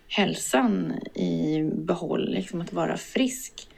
hälsan 0.08 0.92
i 1.14 1.62
behåll, 1.74 2.28
liksom 2.30 2.60
att 2.60 2.72
vara 2.72 2.96
frisk. 2.96 3.68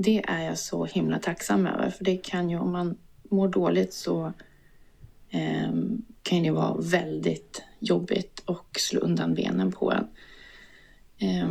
Det 0.00 0.24
är 0.28 0.42
jag 0.44 0.58
så 0.58 0.84
himla 0.84 1.18
tacksam 1.18 1.66
över, 1.66 1.90
för 1.90 2.04
det 2.04 2.16
kan 2.16 2.50
ju 2.50 2.58
om 2.58 2.72
man 2.72 2.96
mår 3.30 3.48
dåligt 3.48 3.92
så 3.92 4.32
eh, 5.30 5.72
kan 6.22 6.42
det 6.42 6.50
vara 6.50 6.76
väldigt 6.80 7.62
jobbigt 7.78 8.42
och 8.44 8.68
slå 8.78 9.00
undan 9.00 9.34
benen 9.34 9.72
på 9.72 9.92
en. 9.92 10.06
Eh, 11.18 11.50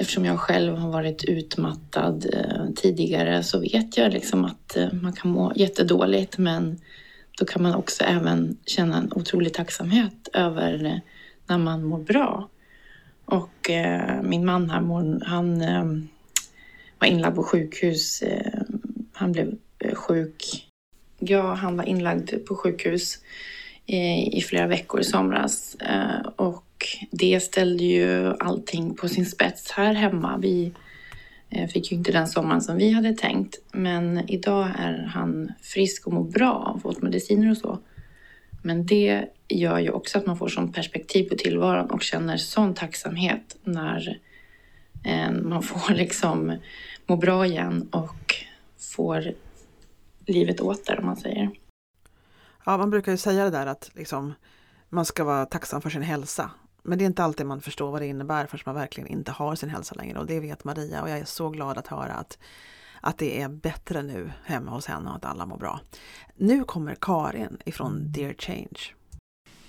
eftersom 0.00 0.24
jag 0.24 0.40
själv 0.40 0.76
har 0.76 0.90
varit 0.90 1.24
utmattad 1.24 2.26
eh, 2.34 2.74
tidigare 2.76 3.42
så 3.42 3.60
vet 3.60 3.96
jag 3.96 4.12
liksom 4.12 4.44
att 4.44 4.76
eh, 4.76 4.92
man 4.92 5.12
kan 5.12 5.30
må 5.30 5.52
jättedåligt 5.56 6.38
men 6.38 6.78
då 7.38 7.44
kan 7.44 7.62
man 7.62 7.74
också 7.74 8.04
även 8.04 8.56
känna 8.66 8.98
en 8.98 9.12
otrolig 9.12 9.54
tacksamhet 9.54 10.28
över 10.32 10.84
eh, 10.84 10.98
när 11.46 11.58
man 11.58 11.84
mår 11.84 11.98
bra. 11.98 12.48
Och 13.24 13.70
eh, 13.70 14.22
min 14.22 14.44
man 14.44 14.70
här, 14.70 15.24
han 15.24 15.62
eh, 15.62 15.84
var 17.00 17.08
inlagd 17.08 17.36
på 17.36 17.42
sjukhus. 17.42 18.22
Eh, 18.22 18.60
han 19.12 19.32
blev 19.32 19.54
eh, 19.78 19.94
sjuk. 19.94 20.66
Ja, 21.18 21.54
han 21.54 21.76
var 21.76 21.84
inlagd 21.84 22.46
på 22.46 22.56
sjukhus 22.56 23.18
eh, 23.86 24.28
i 24.28 24.44
flera 24.48 24.66
veckor 24.66 25.00
i 25.00 25.04
somras 25.04 25.76
och 26.36 26.66
det 27.10 27.40
ställde 27.40 27.84
ju 27.84 28.34
allting 28.40 28.94
på 28.94 29.08
sin 29.08 29.26
spets 29.26 29.70
här 29.70 29.94
hemma. 29.94 30.38
Vi 30.38 30.72
fick 31.72 31.92
ju 31.92 31.96
inte 31.96 32.12
den 32.12 32.28
sommaren 32.28 32.60
som 32.60 32.76
vi 32.76 32.90
hade 32.90 33.12
tänkt. 33.12 33.58
Men 33.72 34.30
idag 34.30 34.68
är 34.78 35.10
han 35.14 35.52
frisk 35.62 36.06
och 36.06 36.12
mår 36.12 36.24
bra 36.24 36.72
och 36.74 36.82
fått 36.82 37.02
mediciner 37.02 37.50
och 37.50 37.56
så. 37.56 37.78
Men 38.62 38.86
det 38.86 39.24
gör 39.48 39.78
ju 39.78 39.90
också 39.90 40.18
att 40.18 40.26
man 40.26 40.38
får 40.38 40.48
sån 40.48 40.72
perspektiv 40.72 41.28
på 41.28 41.34
tillvaron 41.34 41.90
och 41.90 42.02
känner 42.02 42.36
sån 42.36 42.74
tacksamhet 42.74 43.56
när 43.64 44.08
eh, 44.08 44.29
man 45.42 45.62
får 45.62 45.94
liksom 45.94 46.58
må 47.06 47.16
bra 47.16 47.46
igen 47.46 47.88
och 47.92 48.34
får 48.78 49.34
livet 50.26 50.60
åter 50.60 50.98
om 50.98 51.06
man 51.06 51.16
säger. 51.16 51.50
Ja, 52.64 52.76
man 52.76 52.90
brukar 52.90 53.12
ju 53.12 53.18
säga 53.18 53.44
det 53.44 53.50
där 53.50 53.66
att 53.66 53.90
liksom, 53.94 54.34
man 54.88 55.04
ska 55.04 55.24
vara 55.24 55.46
tacksam 55.46 55.80
för 55.80 55.90
sin 55.90 56.02
hälsa. 56.02 56.50
Men 56.82 56.98
det 56.98 57.04
är 57.04 57.06
inte 57.06 57.24
alltid 57.24 57.46
man 57.46 57.60
förstår 57.60 57.90
vad 57.90 58.00
det 58.00 58.06
innebär 58.06 58.46
förrän 58.46 58.62
man 58.66 58.74
verkligen 58.74 59.08
inte 59.08 59.32
har 59.32 59.54
sin 59.54 59.68
hälsa 59.68 59.94
längre 59.94 60.18
och 60.18 60.26
det 60.26 60.40
vet 60.40 60.64
Maria 60.64 61.02
och 61.02 61.10
jag 61.10 61.18
är 61.18 61.24
så 61.24 61.48
glad 61.48 61.78
att 61.78 61.86
höra 61.86 62.12
att, 62.12 62.38
att 63.00 63.18
det 63.18 63.42
är 63.42 63.48
bättre 63.48 64.02
nu 64.02 64.32
hemma 64.44 64.70
hos 64.70 64.86
henne 64.86 65.10
och 65.10 65.16
att 65.16 65.24
alla 65.24 65.46
mår 65.46 65.58
bra. 65.58 65.80
Nu 66.36 66.64
kommer 66.64 66.96
Karin 67.00 67.58
ifrån 67.64 68.12
Dear 68.12 68.34
Change. 68.38 68.94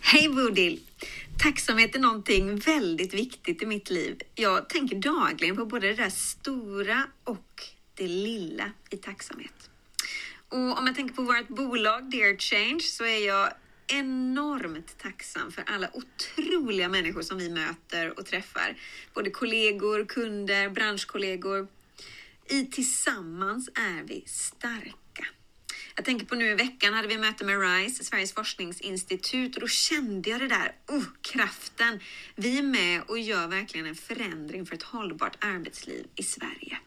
Hej 0.03 0.29
Bodil! 0.29 0.79
Tacksamhet 1.39 1.95
är 1.95 1.99
någonting 1.99 2.55
väldigt 2.55 3.13
viktigt 3.13 3.61
i 3.61 3.65
mitt 3.65 3.89
liv. 3.89 4.21
Jag 4.35 4.69
tänker 4.69 4.95
dagligen 4.95 5.55
på 5.55 5.65
både 5.65 5.87
det 5.87 5.93
där 5.93 6.09
stora 6.09 7.03
och 7.23 7.63
det 7.93 8.07
lilla 8.07 8.71
i 8.89 8.97
tacksamhet. 8.97 9.69
Och 10.49 10.77
om 10.79 10.87
jag 10.87 10.95
tänker 10.95 11.15
på 11.15 11.21
vårt 11.21 11.47
bolag 11.47 12.11
Dear 12.11 12.37
Change 12.37 12.79
så 12.79 13.03
är 13.03 13.27
jag 13.27 13.53
enormt 13.87 14.97
tacksam 14.97 15.51
för 15.51 15.63
alla 15.67 15.89
otroliga 15.93 16.89
människor 16.89 17.21
som 17.21 17.37
vi 17.37 17.49
möter 17.49 18.19
och 18.19 18.25
träffar. 18.25 18.75
Både 19.13 19.29
kollegor, 19.29 20.05
kunder, 20.05 20.69
branschkollegor. 20.69 21.67
I 22.49 22.65
tillsammans 22.65 23.69
är 23.75 24.03
vi 24.03 24.23
starka. 24.27 25.00
Jag 25.95 26.05
tänker 26.05 26.25
på 26.25 26.35
nu 26.35 26.51
i 26.51 26.55
veckan 26.55 26.93
hade 26.93 27.07
vi 27.07 27.17
möte 27.17 27.45
med 27.45 27.61
RISE, 27.61 28.03
Sveriges 28.03 28.33
forskningsinstitut, 28.33 29.55
och 29.55 29.61
då 29.61 29.67
kände 29.67 30.29
jag 30.29 30.39
det 30.39 30.47
där, 30.47 30.75
oh, 30.87 31.03
kraften. 31.21 31.99
Vi 32.35 32.57
är 32.57 32.63
med 32.63 33.01
och 33.07 33.19
gör 33.19 33.47
verkligen 33.47 33.85
en 33.85 33.95
förändring 33.95 34.65
för 34.65 34.75
ett 34.75 34.83
hållbart 34.83 35.37
arbetsliv 35.43 36.07
i 36.15 36.23
Sverige. 36.23 36.77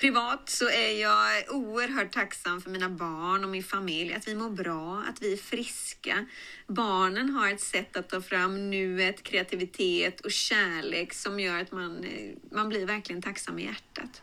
Privat 0.00 0.48
så 0.48 0.68
är 0.68 1.00
jag 1.00 1.54
oerhört 1.54 2.12
tacksam 2.12 2.60
för 2.60 2.70
mina 2.70 2.88
barn 2.88 3.44
och 3.44 3.50
min 3.50 3.62
familj, 3.62 4.14
att 4.14 4.28
vi 4.28 4.34
mår 4.34 4.50
bra, 4.50 5.04
att 5.08 5.22
vi 5.22 5.32
är 5.32 5.36
friska. 5.36 6.26
Barnen 6.66 7.30
har 7.30 7.48
ett 7.48 7.60
sätt 7.60 7.96
att 7.96 8.08
ta 8.08 8.20
fram 8.20 8.70
nuet, 8.70 9.22
kreativitet 9.22 10.20
och 10.20 10.30
kärlek 10.30 11.12
som 11.12 11.40
gör 11.40 11.60
att 11.60 11.72
man, 11.72 12.04
eh, 12.04 12.34
man 12.52 12.68
blir 12.68 12.86
verkligen 12.86 13.22
tacksam 13.22 13.58
i 13.58 13.64
hjärtat. 13.64 14.22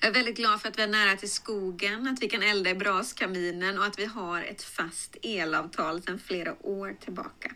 Jag 0.00 0.08
är 0.08 0.14
väldigt 0.14 0.36
glad 0.36 0.60
för 0.60 0.68
att 0.68 0.78
vi 0.78 0.82
är 0.82 0.86
nära 0.86 1.16
till 1.16 1.30
skogen, 1.30 2.08
att 2.08 2.22
vi 2.22 2.28
kan 2.28 2.42
elda 2.42 2.70
i 2.70 2.74
braskaminen 2.74 3.78
och 3.78 3.84
att 3.84 3.98
vi 3.98 4.04
har 4.04 4.42
ett 4.42 4.62
fast 4.62 5.16
elavtal 5.22 6.02
sedan 6.02 6.18
flera 6.18 6.66
år 6.66 6.96
tillbaka. 7.00 7.52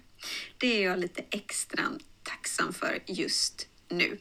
Det 0.59 0.67
är 0.67 0.85
jag 0.85 0.99
lite 0.99 1.25
extra 1.31 1.83
tacksam 2.23 2.73
för 2.73 2.99
just 3.07 3.69
nu. 3.89 4.19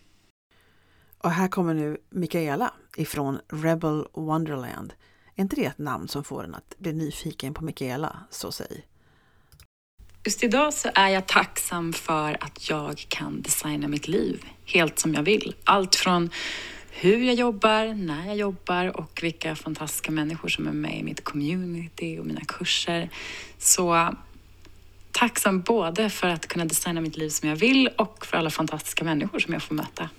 Och 1.18 1.32
här 1.32 1.48
kommer 1.48 1.74
nu 1.74 1.98
Mikaela 2.10 2.74
ifrån 2.98 3.40
Rebel 3.50 4.06
Wonderland. 4.14 4.94
Är 5.36 5.42
inte 5.42 5.56
det 5.56 5.66
ett 5.66 5.78
namn 5.78 6.08
som 6.08 6.24
får 6.24 6.44
en 6.44 6.56
att 6.56 6.76
bli 6.78 6.94
nyfiken 6.94 7.54
på 7.54 7.64
Mikaela, 7.64 8.20
så 8.30 8.52
säg? 8.52 8.88
Just 10.26 10.44
idag 10.44 10.74
så 10.74 10.90
är 10.96 11.10
jag 11.10 11.28
tacksam 11.28 11.94
för 11.94 12.38
att 12.44 12.70
jag 12.70 13.06
kan 13.10 13.42
designa 13.42 13.88
mitt 13.88 14.08
liv 14.08 14.46
helt 14.66 15.00
som 15.00 15.14
jag 15.14 15.24
vill. 15.24 15.56
Allt 15.64 15.96
från 15.96 16.30
hur 16.94 17.24
jag 17.24 17.36
jobbar, 17.36 17.94
när 17.94 18.28
jag 18.28 18.36
jobbar 18.36 18.98
och 18.98 19.20
vilka 19.24 19.56
fantastiska 19.56 20.12
människor 20.12 20.50
som 20.50 20.68
är 20.68 20.72
med 20.72 21.00
i 21.00 21.04
mitt 21.04 21.24
community 21.24 22.20
och 22.20 22.26
mina 22.26 22.42
kurser. 22.48 23.10
Så 23.58 24.16
tacksam 25.12 25.62
både 25.62 26.10
för 26.10 26.28
att 26.28 26.48
kunna 26.48 26.66
designa 26.66 27.02
mitt 27.02 27.18
liv 27.18 27.30
som 27.30 27.50
jag 27.50 27.56
vill 27.56 27.88
och 27.88 28.26
för 28.26 28.38
alla 28.38 28.50
fantastiska 28.50 29.04
människor 29.06 29.40
som 29.40 29.54
jag 29.54 29.64
får 29.64 29.76
möta. 29.76 30.10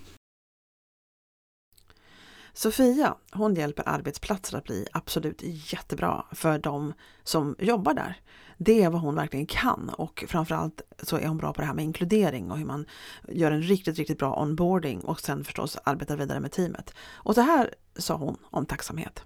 Sofia, 2.55 3.15
hon 3.33 3.55
hjälper 3.55 3.89
arbetsplatser 3.89 4.59
att 4.59 4.65
bli 4.65 4.87
absolut 4.93 5.43
jättebra 5.73 6.25
för 6.33 6.59
de 6.59 6.93
som 7.23 7.57
jobbar 7.59 7.95
där. 7.95 8.17
Det 8.59 8.83
är 8.83 8.91
vad 8.91 9.01
hon 9.01 9.15
verkligen 9.15 9.47
kan 9.47 9.91
och 9.99 10.25
framförallt 10.29 10.83
så 10.99 11.17
är 11.17 11.29
hon 11.29 11.39
bra 11.39 11.53
på 11.53 11.61
det 11.61 11.67
här 11.67 11.75
med 11.75 11.85
inkludering 11.85 12.51
och 12.51 12.59
hur 12.59 12.65
man 12.65 12.87
gör 13.29 13.53
en 13.53 13.63
riktigt, 13.63 13.99
riktigt 13.99 14.19
bra 14.19 14.43
onboarding 14.43 15.01
och 15.01 15.21
sen 15.21 15.45
förstås 15.45 15.79
arbetar 15.85 16.17
vidare 16.17 16.41
med 16.41 16.53
teamet. 16.53 16.95
Och 17.15 17.35
så 17.35 17.41
här 17.41 17.71
sa 17.95 18.17
hon 18.17 18.37
om 18.43 18.67
tacksamhet. 18.67 19.25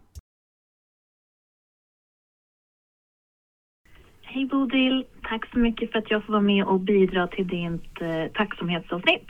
Hej 4.22 4.46
Bodil! 4.46 5.06
Tack 5.22 5.50
så 5.52 5.58
mycket 5.58 5.92
för 5.92 5.98
att 5.98 6.10
jag 6.10 6.24
får 6.24 6.32
vara 6.32 6.42
med 6.42 6.64
och 6.64 6.80
bidra 6.80 7.26
till 7.26 7.48
ditt 7.48 8.00
eh, 8.00 8.32
tacksamhetsavsnitt. 8.34 9.28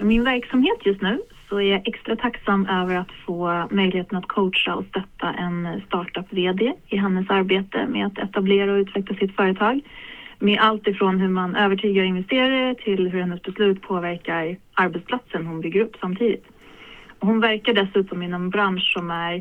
I 0.00 0.04
min 0.04 0.24
verksamhet 0.24 0.86
just 0.86 1.02
nu 1.02 1.22
så 1.50 1.60
är 1.60 1.70
jag 1.70 1.88
extra 1.88 2.16
tacksam 2.16 2.66
över 2.66 2.96
att 2.96 3.12
få 3.26 3.68
möjligheten 3.70 4.18
att 4.18 4.28
coacha 4.28 4.74
och 4.74 4.84
stötta 4.84 5.32
en 5.32 5.82
startup-VD 5.86 6.74
i 6.86 6.96
hennes 6.96 7.30
arbete 7.30 7.86
med 7.86 8.06
att 8.06 8.18
etablera 8.18 8.72
och 8.72 8.78
utveckla 8.78 9.16
sitt 9.16 9.36
företag. 9.36 9.80
Med 10.38 10.58
allt 10.60 10.86
ifrån 10.86 11.20
hur 11.20 11.28
man 11.28 11.56
övertygar 11.56 12.04
investerare 12.04 12.74
till 12.74 13.08
hur 13.08 13.20
hennes 13.20 13.42
beslut 13.42 13.82
påverkar 13.82 14.56
arbetsplatsen 14.74 15.46
hon 15.46 15.60
bygger 15.60 15.80
upp 15.80 15.96
samtidigt. 16.00 16.44
Hon 17.18 17.40
verkar 17.40 17.72
dessutom 17.72 18.22
inom 18.22 18.42
en 18.42 18.50
bransch 18.50 18.92
som 18.94 19.10
är 19.10 19.34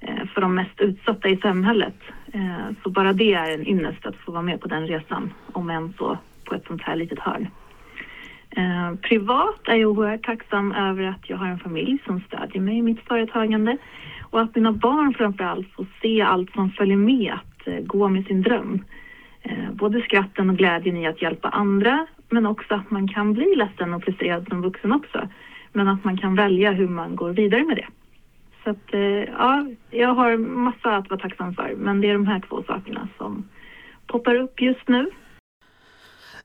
eh, 0.00 0.26
för 0.34 0.40
de 0.40 0.54
mest 0.54 0.80
utsatta 0.80 1.28
i 1.28 1.36
samhället. 1.36 1.96
Eh, 2.32 2.76
så 2.82 2.90
bara 2.90 3.12
det 3.12 3.32
är 3.32 3.54
en 3.54 3.68
ynnest 3.68 4.06
att 4.06 4.16
få 4.16 4.32
vara 4.32 4.42
med 4.42 4.60
på 4.60 4.68
den 4.68 4.86
resan, 4.86 5.32
om 5.52 5.70
än 5.70 5.92
så 5.98 6.18
på 6.44 6.54
ett 6.54 6.66
sånt 6.66 6.82
här 6.82 6.96
litet 6.96 7.18
hörn. 7.18 7.48
Eh, 8.56 8.94
privat 8.94 9.68
är 9.68 9.74
jag 9.74 9.90
oerhört 9.90 10.24
tacksam 10.24 10.72
över 10.72 11.04
att 11.04 11.30
jag 11.30 11.36
har 11.36 11.46
en 11.46 11.58
familj 11.58 11.98
som 12.06 12.20
stödjer 12.20 12.62
mig 12.62 12.78
i 12.78 12.82
mitt 12.82 13.00
företagande 13.00 13.76
och 14.30 14.40
att 14.40 14.54
mina 14.54 14.72
barn 14.72 15.14
framför 15.14 15.44
allt 15.44 15.72
får 15.72 15.86
se 16.02 16.22
allt 16.22 16.52
som 16.52 16.70
följer 16.70 16.96
med 16.96 17.32
att 17.32 17.66
eh, 17.66 17.80
gå 17.80 18.08
med 18.08 18.26
sin 18.26 18.42
dröm. 18.42 18.84
Eh, 19.42 19.70
både 19.72 20.02
skratten 20.02 20.50
och 20.50 20.56
glädjen 20.56 20.96
i 20.96 21.06
att 21.06 21.22
hjälpa 21.22 21.48
andra 21.48 22.06
men 22.30 22.46
också 22.46 22.74
att 22.74 22.90
man 22.90 23.08
kan 23.08 23.32
bli 23.32 23.54
ledsen 23.56 23.94
och 23.94 24.04
frustrerad 24.04 24.48
som 24.48 24.62
vuxen 24.62 24.92
också. 24.92 25.28
Men 25.72 25.88
att 25.88 26.04
man 26.04 26.18
kan 26.18 26.34
välja 26.34 26.72
hur 26.72 26.88
man 26.88 27.16
går 27.16 27.30
vidare 27.30 27.64
med 27.64 27.76
det. 27.76 27.86
Så 28.64 28.70
att, 28.70 28.94
eh, 28.94 29.24
ja, 29.38 29.66
jag 29.90 30.14
har 30.14 30.36
massa 30.36 30.96
att 30.96 31.10
vara 31.10 31.20
tacksam 31.20 31.54
för, 31.54 31.74
men 31.76 32.00
det 32.00 32.08
är 32.08 32.12
de 32.12 32.26
här 32.26 32.40
två 32.48 32.62
sakerna 32.66 33.08
som 33.18 33.48
poppar 34.06 34.34
upp 34.34 34.60
just 34.60 34.88
nu. 34.88 35.10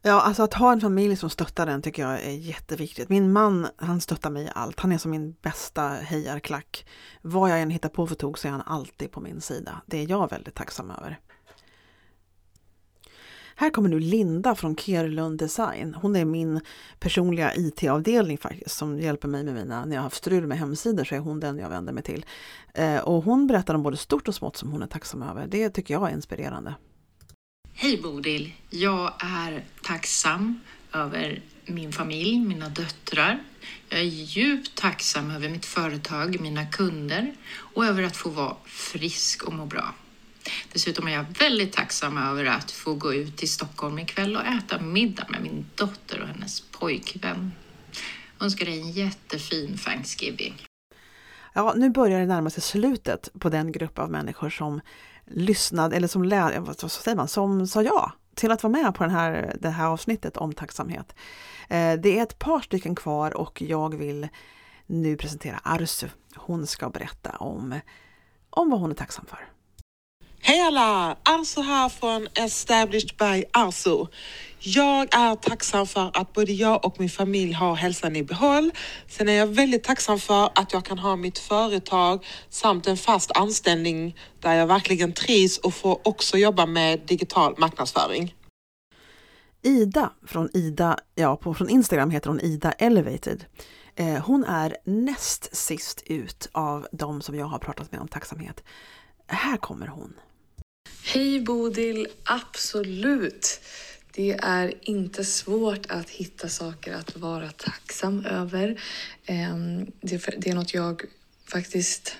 Ja, 0.02 0.22
alltså 0.22 0.44
att 0.44 0.54
ha 0.54 0.72
en 0.72 0.82
familj 0.82 1.16
som 1.16 1.30
stöttar 1.30 1.66
den 1.66 1.82
tycker 1.82 2.02
jag 2.02 2.24
är 2.24 2.32
jätteviktigt. 2.32 3.10
Min 3.10 3.32
man, 3.32 3.68
han 3.78 4.02
stöttar 4.02 4.30
mig 4.30 4.46
i 4.46 4.50
allt. 4.56 4.80
Han 4.80 4.92
är 4.92 4.98
som 4.98 5.12
min 5.12 5.36
bästa 5.42 5.88
hejarklack. 5.88 6.86
Vad 7.22 7.52
jag 7.52 7.62
än 7.62 7.70
hittar 7.70 7.90
på 7.90 8.08
för 8.08 8.16
tog 8.16 8.40
så 8.40 8.48
är 8.48 8.52
han 8.52 8.62
alltid 8.66 9.12
på 9.12 9.22
min 9.22 9.42
sida. 9.42 9.82
Det 9.86 9.98
är 9.98 10.10
jag 10.10 10.30
väldigt 10.30 10.56
tacksam 10.56 10.92
över. 10.92 11.20
Här 13.60 13.70
kommer 13.70 13.90
nu 13.90 14.00
Linda 14.00 14.56
från 14.56 14.76
Kerlund 14.76 15.40
Design. 15.40 15.96
Hon 16.02 16.16
är 16.16 16.26
min 16.26 16.62
personliga 17.00 17.56
IT-avdelning 17.56 18.38
faktiskt 18.38 18.78
som 18.78 19.00
hjälper 19.00 19.28
mig 19.28 19.44
med 19.44 19.54
mina, 19.54 19.86
när 19.86 19.96
jag 19.96 20.02
har 20.02 20.04
haft 20.04 20.16
strul 20.16 20.48
med 20.48 20.58
hemsidor 20.58 21.04
så 21.04 21.16
är 21.16 21.20
hon 21.20 21.40
den 21.40 21.60
jag 21.60 21.70
vänder 21.70 21.94
mig 21.94 22.04
till. 22.04 22.26
Eh, 22.74 22.98
och 22.98 23.24
hon 23.24 23.48
berättar 23.48 23.76
om 23.76 23.84
både 23.84 23.98
stort 23.98 24.28
och 24.28 24.36
smått 24.36 24.58
som 24.58 24.72
hon 24.72 24.82
är 24.82 24.88
tacksam 24.88 25.24
över. 25.24 25.48
Det 25.48 25.70
tycker 25.70 25.94
jag 25.94 26.10
är 26.10 26.14
inspirerande. 26.14 26.76
Hej 27.80 27.98
Bodil! 28.02 28.54
Jag 28.70 29.14
är 29.20 29.64
tacksam 29.82 30.60
över 30.94 31.42
min 31.66 31.92
familj, 31.92 32.40
mina 32.40 32.70
döttrar. 32.70 33.40
Jag 33.90 34.00
är 34.00 34.04
djupt 34.04 34.76
tacksam 34.76 35.32
över 35.32 35.50
mitt 35.50 35.66
företag, 35.66 36.42
mina 36.42 36.66
kunder 36.66 37.34
och 37.50 37.86
över 37.86 38.04
att 38.04 38.18
få 38.18 38.30
vara 38.30 38.56
frisk 38.66 39.44
och 39.44 39.54
må 39.54 39.66
bra. 39.66 39.94
Dessutom 40.74 41.08
är 41.08 41.12
jag 41.12 41.26
väldigt 41.40 41.74
tacksam 41.74 42.18
över 42.18 42.46
att 42.46 42.72
få 42.72 42.94
gå 42.94 43.14
ut 43.14 43.38
till 43.38 43.50
Stockholm 43.50 44.00
ikväll 44.00 44.36
och 44.36 44.46
äta 44.46 44.82
middag 44.82 45.28
med 45.30 45.42
min 45.42 45.66
dotter 45.76 46.22
och 46.22 46.28
hennes 46.28 46.62
pojkvän. 46.62 47.52
Jag 48.38 48.46
önskar 48.46 48.66
dig 48.66 48.80
en 48.80 48.92
jättefin 48.92 49.78
Thanksgiving. 49.78 50.68
Ja, 51.58 51.74
nu 51.76 51.90
börjar 51.90 52.20
det 52.20 52.26
närma 52.26 52.50
sig 52.50 52.64
slutet 52.64 53.30
på 53.40 53.50
den 53.50 53.72
grupp 53.72 54.00
av 54.00 54.12
människor 54.12 54.50
som 54.50 54.82
lyssnade, 55.26 55.96
eller 55.96 56.08
som, 56.08 56.24
lä, 56.24 56.60
vad 56.60 56.92
säger 56.92 57.16
man, 57.16 57.28
som 57.28 57.68
sa 57.68 57.82
ja 57.82 58.12
till 58.36 58.52
att 58.52 58.64
vara 58.64 58.72
med 58.72 58.96
på 58.96 59.04
den 59.04 59.12
här, 59.12 59.56
det 59.62 59.70
här 59.70 59.88
avsnittet 59.88 60.38
om 60.38 60.54
tacksamhet. 60.54 61.16
Eh, 61.70 61.94
det 61.94 62.20
är 62.20 62.24
ett 62.24 62.40
par 62.40 62.60
stycken 62.60 62.96
kvar 62.96 63.38
och 63.38 63.62
jag 63.62 63.96
vill 63.96 64.28
nu 64.86 65.18
presentera 65.18 65.60
Arsu. 65.64 66.08
Hon 66.36 66.68
ska 66.68 66.90
berätta 66.90 67.30
om, 67.30 67.80
om 68.50 68.70
vad 68.70 68.80
hon 68.80 68.92
är 68.92 68.96
tacksam 68.96 69.26
för. 69.26 69.48
Hej 70.50 70.62
alla! 70.62 71.18
Alltså 71.24 71.60
Arso 71.60 71.62
här 71.62 71.90
från 71.90 72.28
Established 72.34 73.18
by 73.18 73.44
Arso. 73.54 74.08
Jag 74.60 75.16
är 75.16 75.36
tacksam 75.36 75.88
för 75.88 76.12
att 76.14 76.34
både 76.34 76.52
jag 76.52 76.86
och 76.86 77.00
min 77.00 77.10
familj 77.10 77.54
har 77.54 77.76
hälsan 77.76 78.16
i 78.16 78.24
behåll. 78.24 78.72
Sen 79.08 79.30
är 79.30 79.34
jag 79.34 79.48
väldigt 79.48 79.84
tacksam 79.84 80.20
för 80.20 80.50
att 80.56 80.74
jag 80.74 80.86
kan 80.86 81.00
ha 81.00 81.16
mitt 81.16 81.38
företag 81.38 82.26
samt 82.50 82.88
en 82.88 82.98
fast 82.98 83.32
anställning 83.38 84.16
där 84.40 84.54
jag 84.54 84.68
verkligen 84.68 85.14
trivs 85.14 85.58
och 85.58 85.74
får 85.74 86.08
också 86.08 86.38
jobba 86.38 86.66
med 86.66 87.00
digital 87.00 87.56
marknadsföring. 87.58 88.36
Ida 89.62 90.12
från 90.28 90.50
Ida, 90.54 91.00
ja 91.16 91.36
på, 91.36 91.54
från 91.54 91.70
Instagram 91.70 92.12
heter 92.12 92.30
hon 92.30 92.40
Ida 92.42 92.72
Elevated. 92.72 93.46
Eh, 93.96 94.26
hon 94.26 94.44
är 94.44 94.78
näst 94.86 95.56
sist 95.56 96.04
ut 96.06 96.50
av 96.52 96.88
de 96.92 97.22
som 97.22 97.36
jag 97.36 97.46
har 97.46 97.60
pratat 97.60 97.92
med 97.92 98.02
om 98.02 98.08
tacksamhet. 98.08 98.64
Här 99.28 99.58
kommer 99.58 99.88
hon. 99.88 100.14
Hej 101.04 101.40
Bodil! 101.40 102.08
Absolut! 102.24 103.60
Det 104.12 104.32
är 104.42 104.74
inte 104.82 105.26
svårt 105.26 105.86
att 105.90 106.10
hitta 106.10 106.50
saker 106.50 106.94
att 106.94 107.18
vara 107.18 107.52
tacksam 107.52 108.26
över. 108.26 108.82
Ehm, 109.26 109.92
det 110.02 110.48
är 110.48 110.56
något 110.56 110.74
jag 110.74 111.02
faktiskt 111.52 112.18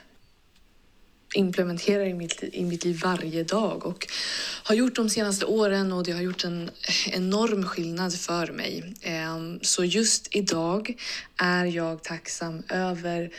implementerar 1.34 2.06
i 2.06 2.14
mitt, 2.14 2.44
i 2.44 2.66
mitt 2.66 2.84
liv 2.86 3.00
varje 3.04 3.44
dag 3.44 3.86
och 3.86 4.08
har 4.64 4.76
gjort 4.76 4.96
de 4.96 5.10
senaste 5.10 5.46
åren 5.46 5.92
och 5.92 6.04
det 6.04 6.12
har 6.12 6.22
gjort 6.22 6.44
en 6.44 6.72
enorm 7.12 7.66
skillnad 7.66 8.16
för 8.20 8.52
mig. 8.52 8.94
Ehm, 9.02 9.60
så 9.62 9.84
just 9.84 10.36
idag 10.36 10.96
är 11.38 11.66
jag 11.66 12.04
tacksam 12.04 12.64
över 12.70 13.32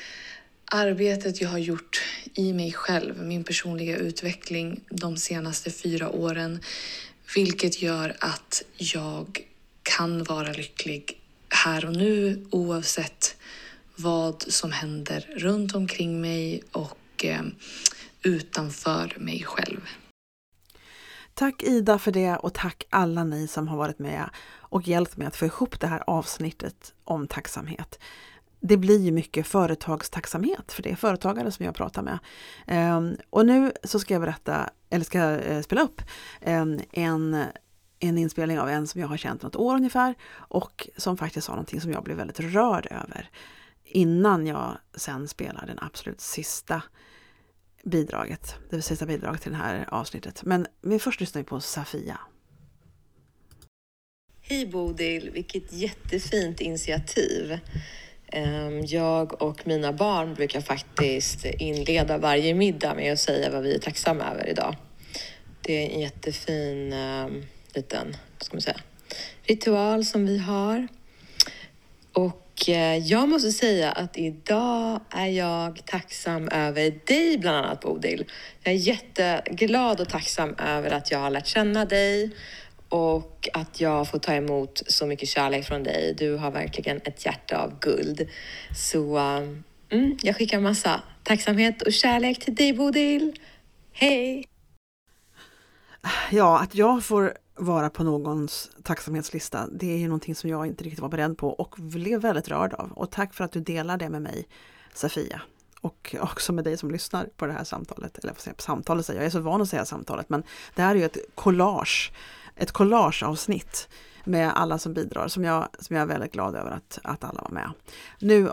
arbetet 0.70 1.40
jag 1.40 1.48
har 1.48 1.59
gjort 1.59 2.02
i 2.35 2.52
mig 2.52 2.72
själv, 2.72 3.22
min 3.22 3.44
personliga 3.44 3.96
utveckling 3.96 4.81
de 4.90 5.16
senaste 5.16 5.70
fyra 5.70 6.11
åren, 6.11 6.61
vilket 7.35 7.83
gör 7.83 8.16
att 8.20 8.62
jag 8.76 9.44
kan 9.83 10.24
vara 10.24 10.52
lycklig 10.52 11.20
här 11.64 11.85
och 11.85 11.96
nu 11.96 12.46
oavsett 12.50 13.37
vad 13.96 14.42
som 14.42 14.72
händer 14.72 15.35
runt 15.37 15.74
omkring 15.74 16.20
mig 16.20 16.62
och 16.72 17.24
eh, 17.24 17.42
utanför 18.22 19.16
mig 19.18 19.42
själv. 19.44 19.81
Tack 21.35 21.62
Ida 21.62 21.98
för 21.98 22.12
det 22.12 22.37
och 22.37 22.54
tack 22.54 22.85
alla 22.90 23.24
ni 23.24 23.48
som 23.48 23.68
har 23.68 23.76
varit 23.76 23.98
med 23.98 24.31
och 24.61 24.88
hjälpt 24.88 25.16
mig 25.16 25.26
att 25.26 25.37
få 25.37 25.46
ihop 25.46 25.81
det 25.81 25.87
här 25.87 26.02
avsnittet 26.07 26.94
om 27.04 27.26
tacksamhet 27.26 27.98
det 28.61 28.77
blir 28.77 29.01
ju 29.01 29.11
mycket 29.11 29.47
företagstacksamhet 29.47 30.73
för 30.73 30.83
det 30.83 30.90
är 30.90 30.97
företagare 30.97 31.53
som 31.53 31.64
jag 31.64 31.75
pratar 31.75 32.03
med. 32.03 32.18
Ehm, 32.66 33.16
och 33.31 33.47
nu 33.47 33.73
så 33.85 33.99
ska 33.99 34.14
jag 34.14 34.21
berätta, 34.21 34.71
eller 34.90 35.05
ska 35.05 35.18
jag 35.18 35.47
eh, 35.47 35.61
spela 35.61 35.83
upp 35.83 36.03
ehm, 36.40 36.81
en, 36.92 37.44
en 37.99 38.18
inspelning 38.18 38.61
av 38.61 38.68
en 38.68 38.87
som 38.87 39.01
jag 39.01 39.09
har 39.09 39.16
känt 39.16 39.42
något 39.42 39.57
år 39.57 39.75
ungefär 39.75 40.14
och 40.35 40.88
som 40.97 41.16
faktiskt 41.16 41.47
sa 41.47 41.53
någonting 41.53 41.81
som 41.81 41.90
jag 41.92 42.05
blev 42.05 42.16
väldigt 42.16 42.40
rörd 42.40 42.87
över 42.90 43.31
innan 43.85 44.47
jag 44.47 44.79
sen 44.94 45.29
spelar 45.29 45.66
den 45.66 45.79
absolut 45.79 46.21
sista 46.21 46.83
bidraget, 47.85 48.55
det 48.71 48.83
sista 48.83 49.07
bidraget 49.07 49.42
till 49.42 49.53
det 49.53 49.59
här 49.59 49.87
avsnittet. 49.88 50.42
Men 50.44 50.66
vi 50.83 50.99
först 50.99 51.21
lyssnar 51.21 51.42
vi 51.42 51.47
på 51.47 51.61
Safia. 51.61 52.21
Hej 54.40 54.66
Bodil, 54.66 55.31
vilket 55.31 55.73
jättefint 55.73 56.61
initiativ. 56.61 57.59
Ehm, 58.33 58.85
jag 58.85 59.43
och 59.43 59.67
mina 59.67 59.93
barn 59.93 60.35
brukar 60.35 60.61
faktiskt 60.61 61.45
inleda 61.45 62.19
varje 62.19 62.55
middag 62.55 62.95
med 62.95 63.12
att 63.12 63.19
säga 63.19 63.51
vad 63.51 63.62
vi 63.62 63.75
är 63.75 63.79
tacksamma 63.79 64.25
över 64.25 64.49
idag. 64.49 64.77
Det 65.62 65.87
är 65.87 65.91
en 65.91 66.01
jättefin 66.01 66.93
ehm, 66.93 67.45
liten, 67.75 68.17
vad 68.38 68.45
ska 68.45 68.55
man 68.55 68.61
säga, 68.61 68.81
ritual 69.43 70.05
som 70.05 70.27
vi 70.27 70.38
har. 70.38 70.88
Och 72.12 72.69
eh, 72.69 72.97
jag 72.97 73.29
måste 73.29 73.53
säga 73.53 73.93
att 73.93 74.19
idag 74.19 75.01
är 75.11 75.27
jag 75.27 75.87
tacksam 75.87 76.49
över 76.49 77.07
dig 77.07 77.38
bland 77.38 77.57
annat 77.57 77.81
Bodil. 77.81 78.25
Jag 78.62 78.75
är 78.75 78.79
jätteglad 78.79 80.01
och 80.01 80.09
tacksam 80.09 80.55
över 80.55 80.91
att 80.91 81.11
jag 81.11 81.19
har 81.19 81.31
lärt 81.31 81.47
känna 81.47 81.85
dig 81.85 82.31
och 82.88 83.48
att 83.53 83.81
jag 83.81 84.11
får 84.11 84.18
ta 84.18 84.33
emot 84.33 84.83
så 84.87 85.07
mycket 85.07 85.29
kärlek 85.29 85.64
från 85.64 85.83
dig. 85.83 86.14
Du 86.18 86.37
har 86.37 86.51
verkligen 86.51 87.01
ett 87.05 87.27
hjärta 87.27 87.59
av 87.59 87.79
guld. 87.81 88.29
Så 88.77 89.16
eh, 89.16 89.48
mm, 89.90 90.16
jag 90.22 90.37
skickar 90.37 90.61
massa 90.61 91.03
tacksamhet 91.22 91.83
och 91.83 91.92
kärlek 91.92 92.44
till 92.44 92.55
dig 92.55 92.72
Bodil. 92.72 93.40
Hej! 93.92 94.44
Ja, 96.31 96.59
att 96.59 96.74
jag 96.74 97.05
får 97.05 97.35
vara 97.55 97.90
på 97.90 98.05
någons 98.05 98.70
tacksamhetslista, 98.83 99.66
det 99.72 99.92
är 99.92 99.98
ju 99.98 100.05
någonting 100.05 100.35
som 100.35 100.51
jag 100.51 100.66
inte 100.66 100.85
riktigt 100.85 101.01
var 101.01 101.09
beredd 101.09 101.38
på 101.38 101.48
och 101.48 101.74
blev 101.79 102.20
väldigt 102.20 102.48
rörd 102.48 102.74
av. 102.74 102.92
Och 102.92 103.11
tack 103.11 103.35
för 103.35 103.44
att 103.44 103.53
du 103.53 103.61
delar 103.61 103.96
det 103.96 104.09
med 104.09 104.22
mig, 104.22 104.46
Safia. 104.94 105.40
Och 105.81 106.16
också 106.20 106.53
med 106.53 106.64
dig 106.64 106.77
som 106.77 106.90
lyssnar 106.90 107.24
på 107.37 107.46
det 107.46 107.53
här 107.53 107.64
samtalet. 107.64 108.18
Eller 108.18 108.29
jag 108.29 108.37
får 108.37 108.42
säga 108.42 108.55
samtalet, 108.59 109.09
jag 109.09 109.24
är 109.24 109.31
så 109.31 109.40
van 109.40 109.62
att 109.62 109.68
säga 109.68 109.85
samtalet, 109.85 110.29
men 110.29 110.42
det 110.74 110.83
här 110.83 110.94
är 110.94 110.98
ju 110.98 111.05
ett 111.05 111.18
collage 111.35 112.12
ett 112.59 112.73
collageavsnitt 112.73 113.88
med 114.25 114.53
alla 114.55 114.79
som 114.79 114.94
bidrar 114.94 115.29
som 115.29 115.44
jag, 115.44 115.68
som 115.79 115.97
jag 115.97 116.03
är 116.03 116.07
väldigt 116.07 116.33
glad 116.33 116.55
över 116.55 116.71
att, 116.71 116.99
att 117.05 117.25
alla 117.25 117.42
var 117.42 117.51
med. 117.51 117.71
Nu 118.18 118.51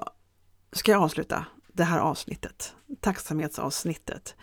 ska 0.71 0.91
jag 0.91 1.03
avsluta 1.03 1.45
det 1.67 1.83
här 1.83 1.99
avsnittet, 1.99 2.75
tacksamhetsavsnittet, 2.99 4.35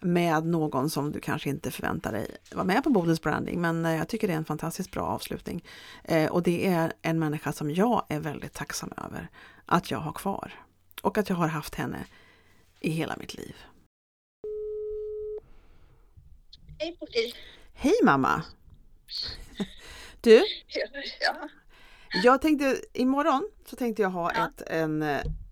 med 0.00 0.46
någon 0.46 0.90
som 0.90 1.12
du 1.12 1.20
kanske 1.20 1.48
inte 1.48 1.70
förväntar 1.70 2.12
dig 2.12 2.36
vara 2.52 2.64
med 2.64 2.84
på 2.84 2.90
Bodens 2.90 3.22
branding, 3.22 3.60
men 3.60 3.84
eh, 3.86 3.96
jag 3.96 4.08
tycker 4.08 4.28
det 4.28 4.32
är 4.34 4.38
en 4.38 4.44
fantastiskt 4.44 4.90
bra 4.90 5.02
avslutning. 5.02 5.64
Eh, 6.04 6.30
och 6.30 6.42
det 6.42 6.66
är 6.66 6.92
en 7.02 7.18
människa 7.18 7.52
som 7.52 7.70
jag 7.70 8.06
är 8.08 8.20
väldigt 8.20 8.52
tacksam 8.52 8.92
över 8.96 9.28
att 9.66 9.90
jag 9.90 9.98
har 9.98 10.12
kvar 10.12 10.52
och 11.02 11.18
att 11.18 11.28
jag 11.28 11.36
har 11.36 11.48
haft 11.48 11.74
henne 11.74 12.06
i 12.80 12.90
hela 12.90 13.16
mitt 13.16 13.34
liv. 13.34 13.56
Hej 16.78 16.96
Bodil! 17.00 17.34
Hej 17.74 17.94
mamma! 18.04 18.42
Du, 20.20 20.42
ja. 21.20 21.48
jag 22.22 22.42
tänkte 22.42 22.80
imorgon 22.92 23.48
så 23.66 23.76
tänkte 23.76 24.02
jag 24.02 24.10
ha 24.10 24.32
ja. 24.34 24.48
ett, 24.48 24.62
en, 24.66 25.02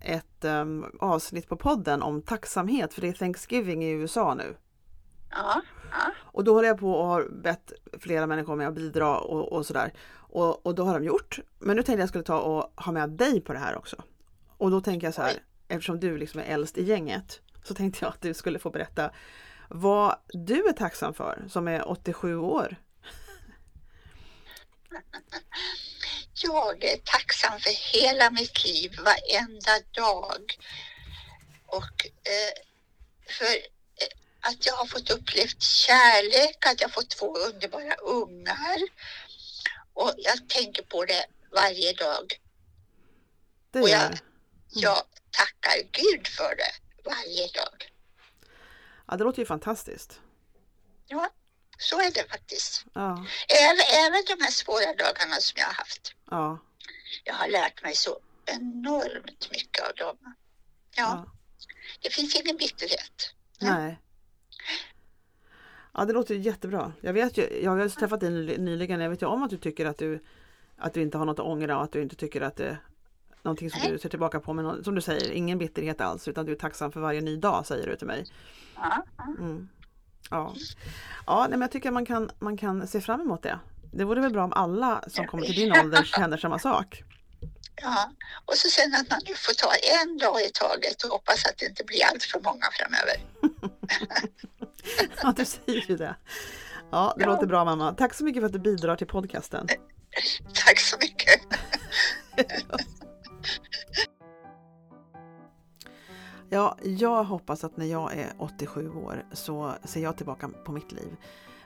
ett 0.01 0.45
um, 0.45 0.85
avsnitt 0.99 1.47
på 1.49 1.55
podden 1.55 2.01
om 2.01 2.21
tacksamhet 2.21 2.93
för 2.93 3.01
det 3.01 3.07
är 3.07 3.13
Thanksgiving 3.13 3.83
i 3.83 3.89
USA 3.89 4.33
nu. 4.33 4.55
Ja. 5.31 5.61
ja. 5.91 6.11
Och 6.17 6.43
då 6.43 6.53
håller 6.53 6.67
jag 6.67 6.79
på 6.79 6.93
och 6.93 7.07
har 7.07 7.27
bett 7.29 7.71
flera 7.99 8.27
människor 8.27 8.55
med 8.55 8.67
att 8.67 8.73
bidra 8.73 9.19
och, 9.19 9.53
och 9.53 9.65
sådär. 9.65 9.93
Och, 10.13 10.65
och 10.65 10.75
då 10.75 10.83
har 10.83 10.93
de 10.93 11.05
gjort. 11.05 11.39
Men 11.59 11.75
nu 11.75 11.83
tänkte 11.83 12.01
jag 12.01 12.09
skulle 12.09 12.23
ta 12.23 12.39
och 12.39 12.83
ha 12.83 12.91
med 12.91 13.09
dig 13.09 13.41
på 13.41 13.53
det 13.53 13.59
här 13.59 13.77
också. 13.77 14.03
Och 14.57 14.71
då 14.71 14.81
tänker 14.81 15.07
jag 15.07 15.13
så 15.13 15.21
här, 15.21 15.33
Oj. 15.33 15.43
eftersom 15.67 15.99
du 15.99 16.17
liksom 16.17 16.39
är 16.39 16.43
äldst 16.43 16.77
i 16.77 16.83
gänget 16.83 17.41
så 17.63 17.73
tänkte 17.73 18.05
jag 18.05 18.09
att 18.09 18.21
du 18.21 18.33
skulle 18.33 18.59
få 18.59 18.69
berätta 18.69 19.11
vad 19.69 20.15
du 20.27 20.67
är 20.67 20.73
tacksam 20.73 21.13
för 21.13 21.43
som 21.49 21.67
är 21.67 21.89
87 21.89 22.37
år. 22.37 22.75
Jag 26.33 26.83
är 26.83 26.97
tacksam 26.97 27.59
för 27.59 27.93
hela 27.93 28.29
mitt 28.31 28.63
liv, 28.63 28.95
varenda 28.97 29.79
dag. 29.91 30.57
Och 31.65 32.05
eh, 32.05 32.53
för 33.27 33.45
eh, 33.45 34.07
att 34.39 34.65
jag 34.65 34.73
har 34.73 34.85
fått 34.85 35.09
upplevt 35.09 35.61
kärlek, 35.61 36.65
att 36.65 36.81
jag 36.81 36.93
fått 36.93 37.09
två 37.09 37.37
underbara 37.37 37.95
ungar. 37.95 38.77
Och 39.93 40.13
jag 40.17 40.49
tänker 40.49 40.83
på 40.83 41.05
det 41.05 41.25
varje 41.51 41.93
dag. 41.93 42.39
Det 43.71 43.81
Och 43.81 43.89
jag, 43.89 44.11
det. 44.11 44.19
jag 44.69 45.03
tackar 45.31 45.77
Gud 45.91 46.27
för 46.27 46.55
det 46.55 46.73
varje 47.09 47.47
dag. 47.47 47.91
Ja, 49.07 49.17
det 49.17 49.23
låter 49.23 49.39
ju 49.39 49.45
fantastiskt. 49.45 50.19
Ja, 51.07 51.29
så 51.81 51.99
är 51.99 52.11
det 52.13 52.29
faktiskt. 52.29 52.85
Ja, 52.93 53.25
Även, 53.63 53.85
även 54.05 54.21
de 54.27 54.43
här 54.43 54.51
svåra 54.51 54.85
dagarna 55.03 55.35
som 55.39 55.53
jag 55.59 55.65
har 55.65 55.73
haft. 55.73 56.15
ja, 56.29 56.57
Jag 57.23 57.33
har 57.33 57.47
lärt 57.47 57.83
mig 57.83 57.95
så 57.95 58.19
enormt 58.45 59.47
mycket 59.51 59.83
av 59.89 59.95
dem. 59.95 60.17
Ja, 60.95 61.25
ja. 61.25 61.25
det 62.01 62.09
finns 62.09 62.35
ingen 62.35 62.57
bitterhet. 62.57 63.33
Nej. 63.61 63.99
Ja, 65.93 66.05
det 66.05 66.13
låter 66.13 66.35
jättebra. 66.35 66.93
Jag 67.01 67.13
vet 67.13 67.37
ju, 67.37 67.61
jag 67.63 67.71
har 67.71 67.89
träffat 67.89 68.19
dig 68.19 68.29
nyli- 68.29 68.57
nyligen. 68.57 68.99
Jag 69.01 69.09
vet 69.09 69.21
ju 69.21 69.25
om 69.25 69.43
att 69.43 69.49
du 69.49 69.57
tycker 69.57 69.85
att 69.85 69.97
du 69.97 70.23
att 70.77 70.93
du 70.93 71.01
inte 71.01 71.17
har 71.17 71.25
något 71.25 71.39
att 71.39 71.45
ångra 71.45 71.77
och 71.77 71.83
att 71.83 71.91
du 71.91 72.01
inte 72.01 72.15
tycker 72.15 72.41
att 72.41 72.55
det 72.55 72.67
är 72.67 72.77
någonting 73.43 73.69
som 73.71 73.79
Nej. 73.83 73.91
du 73.91 73.99
ser 73.99 74.09
tillbaka 74.09 74.39
på. 74.39 74.53
Men 74.53 74.83
som 74.83 74.95
du 74.95 75.01
säger, 75.01 75.31
ingen 75.31 75.57
bitterhet 75.57 76.01
alls 76.01 76.27
utan 76.27 76.45
du 76.45 76.51
är 76.51 76.55
tacksam 76.55 76.91
för 76.91 76.99
varje 76.99 77.21
ny 77.21 77.37
dag 77.37 77.65
säger 77.65 77.87
du 77.87 77.95
till 77.95 78.07
mig. 78.07 78.25
Mm. 79.39 79.69
Ja, 80.31 80.53
ja 81.25 81.39
nej, 81.41 81.49
men 81.49 81.61
jag 81.61 81.71
tycker 81.71 81.91
man 81.91 82.05
kan, 82.05 82.31
man 82.39 82.57
kan 82.57 82.87
se 82.87 83.01
fram 83.01 83.21
emot 83.21 83.43
det. 83.43 83.59
Det 83.93 84.03
vore 84.03 84.21
väl 84.21 84.31
bra 84.33 84.43
om 84.43 84.53
alla 84.53 85.03
som 85.07 85.27
kommer 85.27 85.45
till 85.45 85.55
din 85.55 85.71
ålder 85.79 86.03
känner 86.03 86.37
samma 86.37 86.59
sak. 86.59 87.03
ja. 87.81 88.11
Och 88.45 88.53
så 88.53 88.69
sen 88.69 88.95
att 88.95 89.09
man 89.09 89.19
nu 89.27 89.33
får 89.35 89.53
ta 89.53 89.71
en 90.01 90.17
dag 90.17 90.41
i 90.41 90.49
taget 90.53 91.03
och 91.03 91.09
hoppas 91.09 91.45
att 91.45 91.57
det 91.57 91.65
inte 91.65 91.83
blir 91.83 92.05
allt 92.05 92.23
för 92.23 92.39
många 92.39 92.65
framöver. 92.71 93.15
Ja, 95.23 95.33
du 95.37 95.45
säger 95.45 95.89
ju 95.89 95.97
det. 95.97 96.15
Ja, 96.91 97.13
det 97.17 97.23
Ja. 97.23 97.29
låter 97.29 97.45
bra 97.47 97.65
mamma. 97.65 97.93
Tack 97.93 98.13
så 98.13 98.23
mycket 98.23 98.41
för 98.41 98.45
att 98.45 98.53
du 98.53 98.59
bidrar 98.59 98.95
till 98.95 99.07
podcasten. 99.07 99.67
Tack 100.65 100.79
så 100.79 100.97
mycket. 101.01 101.41
Ja, 106.53 106.77
jag 106.83 107.23
hoppas 107.23 107.63
att 107.63 107.77
när 107.77 107.85
jag 107.85 108.13
är 108.13 108.33
87 108.37 108.89
år 108.89 109.25
så 109.31 109.73
ser 109.83 110.01
jag 110.01 110.17
tillbaka 110.17 110.49
på 110.65 110.71
mitt 110.71 110.91
liv 110.91 111.15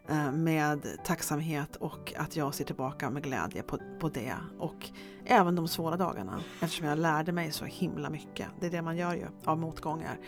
eh, 0.10 0.32
med 0.32 0.88
tacksamhet 1.06 1.76
och 1.76 2.14
att 2.18 2.36
jag 2.36 2.54
ser 2.54 2.66
tillbaka 2.66 3.10
med 3.10 3.24
glädje 3.24 3.64
på, 3.64 3.80
på 4.00 4.10
det. 4.10 4.36
Och 4.60 4.90
även 5.26 5.56
de 5.56 5.68
svåra 5.68 5.98
dagarna 5.98 6.42
eftersom 6.62 6.88
jag 6.88 7.00
lärde 7.00 7.32
mig 7.32 7.52
så 7.52 7.66
himla 7.66 8.10
mycket. 8.10 8.48
Det 8.60 8.66
är 8.66 8.72
det 8.72 8.82
man 8.82 8.98
gör 8.98 9.14
ju 9.14 9.26
av 9.46 9.58
motgångar. 9.58 10.20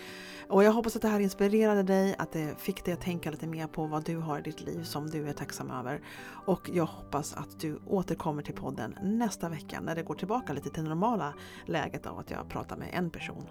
Och 0.49 0.63
jag 0.63 0.71
hoppas 0.71 0.95
att 0.95 1.01
det 1.01 1.07
här 1.07 1.19
inspirerade 1.19 1.83
dig, 1.83 2.15
att 2.17 2.31
det 2.31 2.60
fick 2.60 2.86
dig 2.86 2.93
att 2.93 3.01
tänka 3.01 3.31
lite 3.31 3.47
mer 3.47 3.67
på 3.67 3.86
vad 3.86 4.05
du 4.05 4.17
har 4.17 4.39
i 4.39 4.41
ditt 4.41 4.62
liv 4.62 4.83
som 4.83 5.10
du 5.10 5.29
är 5.29 5.33
tacksam 5.33 5.71
över. 5.71 6.01
Och 6.45 6.69
jag 6.73 6.86
hoppas 6.86 7.33
att 7.33 7.60
du 7.60 7.79
återkommer 7.86 8.43
till 8.43 8.55
podden 8.55 8.97
nästa 9.01 9.49
vecka 9.49 9.79
när 9.81 9.95
det 9.95 10.03
går 10.03 10.15
tillbaka 10.15 10.53
lite 10.53 10.69
till 10.69 10.83
det 10.83 10.89
normala 10.89 11.33
läget 11.65 12.05
av 12.05 12.19
att 12.19 12.31
jag 12.31 12.49
pratar 12.49 12.77
med 12.77 12.89
en 12.93 13.10
person. 13.10 13.43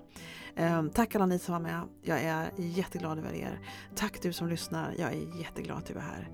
Ehm, 0.57 0.91
tack 0.91 1.15
alla 1.15 1.27
ni 1.27 1.39
som 1.39 1.53
var 1.53 1.61
med. 1.61 1.81
Jag 2.03 2.23
är 2.23 2.51
jätteglad 2.57 3.19
över 3.19 3.35
er. 3.35 3.61
Tack 3.95 4.23
du 4.23 4.33
som 4.33 4.49
lyssnar. 4.49 4.95
Jag 4.99 5.13
är 5.13 5.41
jätteglad 5.41 5.79
att 5.79 5.87
du 5.87 5.95
är 5.95 6.01
här. 6.01 6.29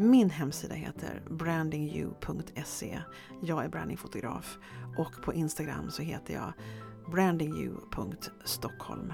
Min 0.00 0.30
hemsida 0.30 0.74
heter 0.74 1.22
brandingyou.se. 1.30 3.02
Jag 3.42 3.64
är 3.64 3.68
brandingfotograf 3.68 4.58
och 4.96 5.22
på 5.22 5.34
Instagram 5.34 5.90
så 5.90 6.02
heter 6.02 6.34
jag 6.34 6.52
brandingyou.stockholm. 7.10 9.12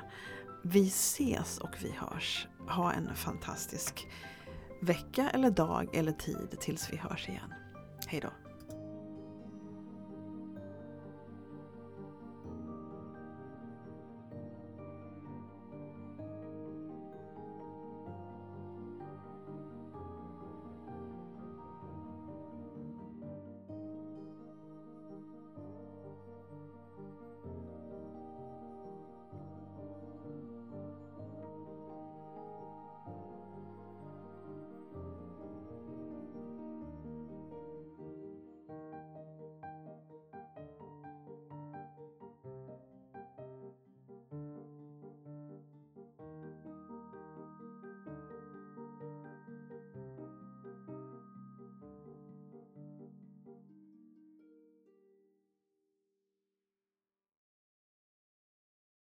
Vi 0.62 0.86
ses 0.86 1.58
och 1.58 1.76
vi 1.82 1.90
hörs. 1.90 2.48
Ha 2.68 2.92
en 2.92 3.14
fantastisk 3.14 4.08
vecka 4.82 5.30
eller 5.30 5.50
dag 5.50 5.96
eller 5.96 6.12
tid 6.12 6.56
tills 6.60 6.92
vi 6.92 6.96
hörs 6.96 7.28
igen. 7.28 7.54
Hej 8.06 8.20
då! 8.20 8.43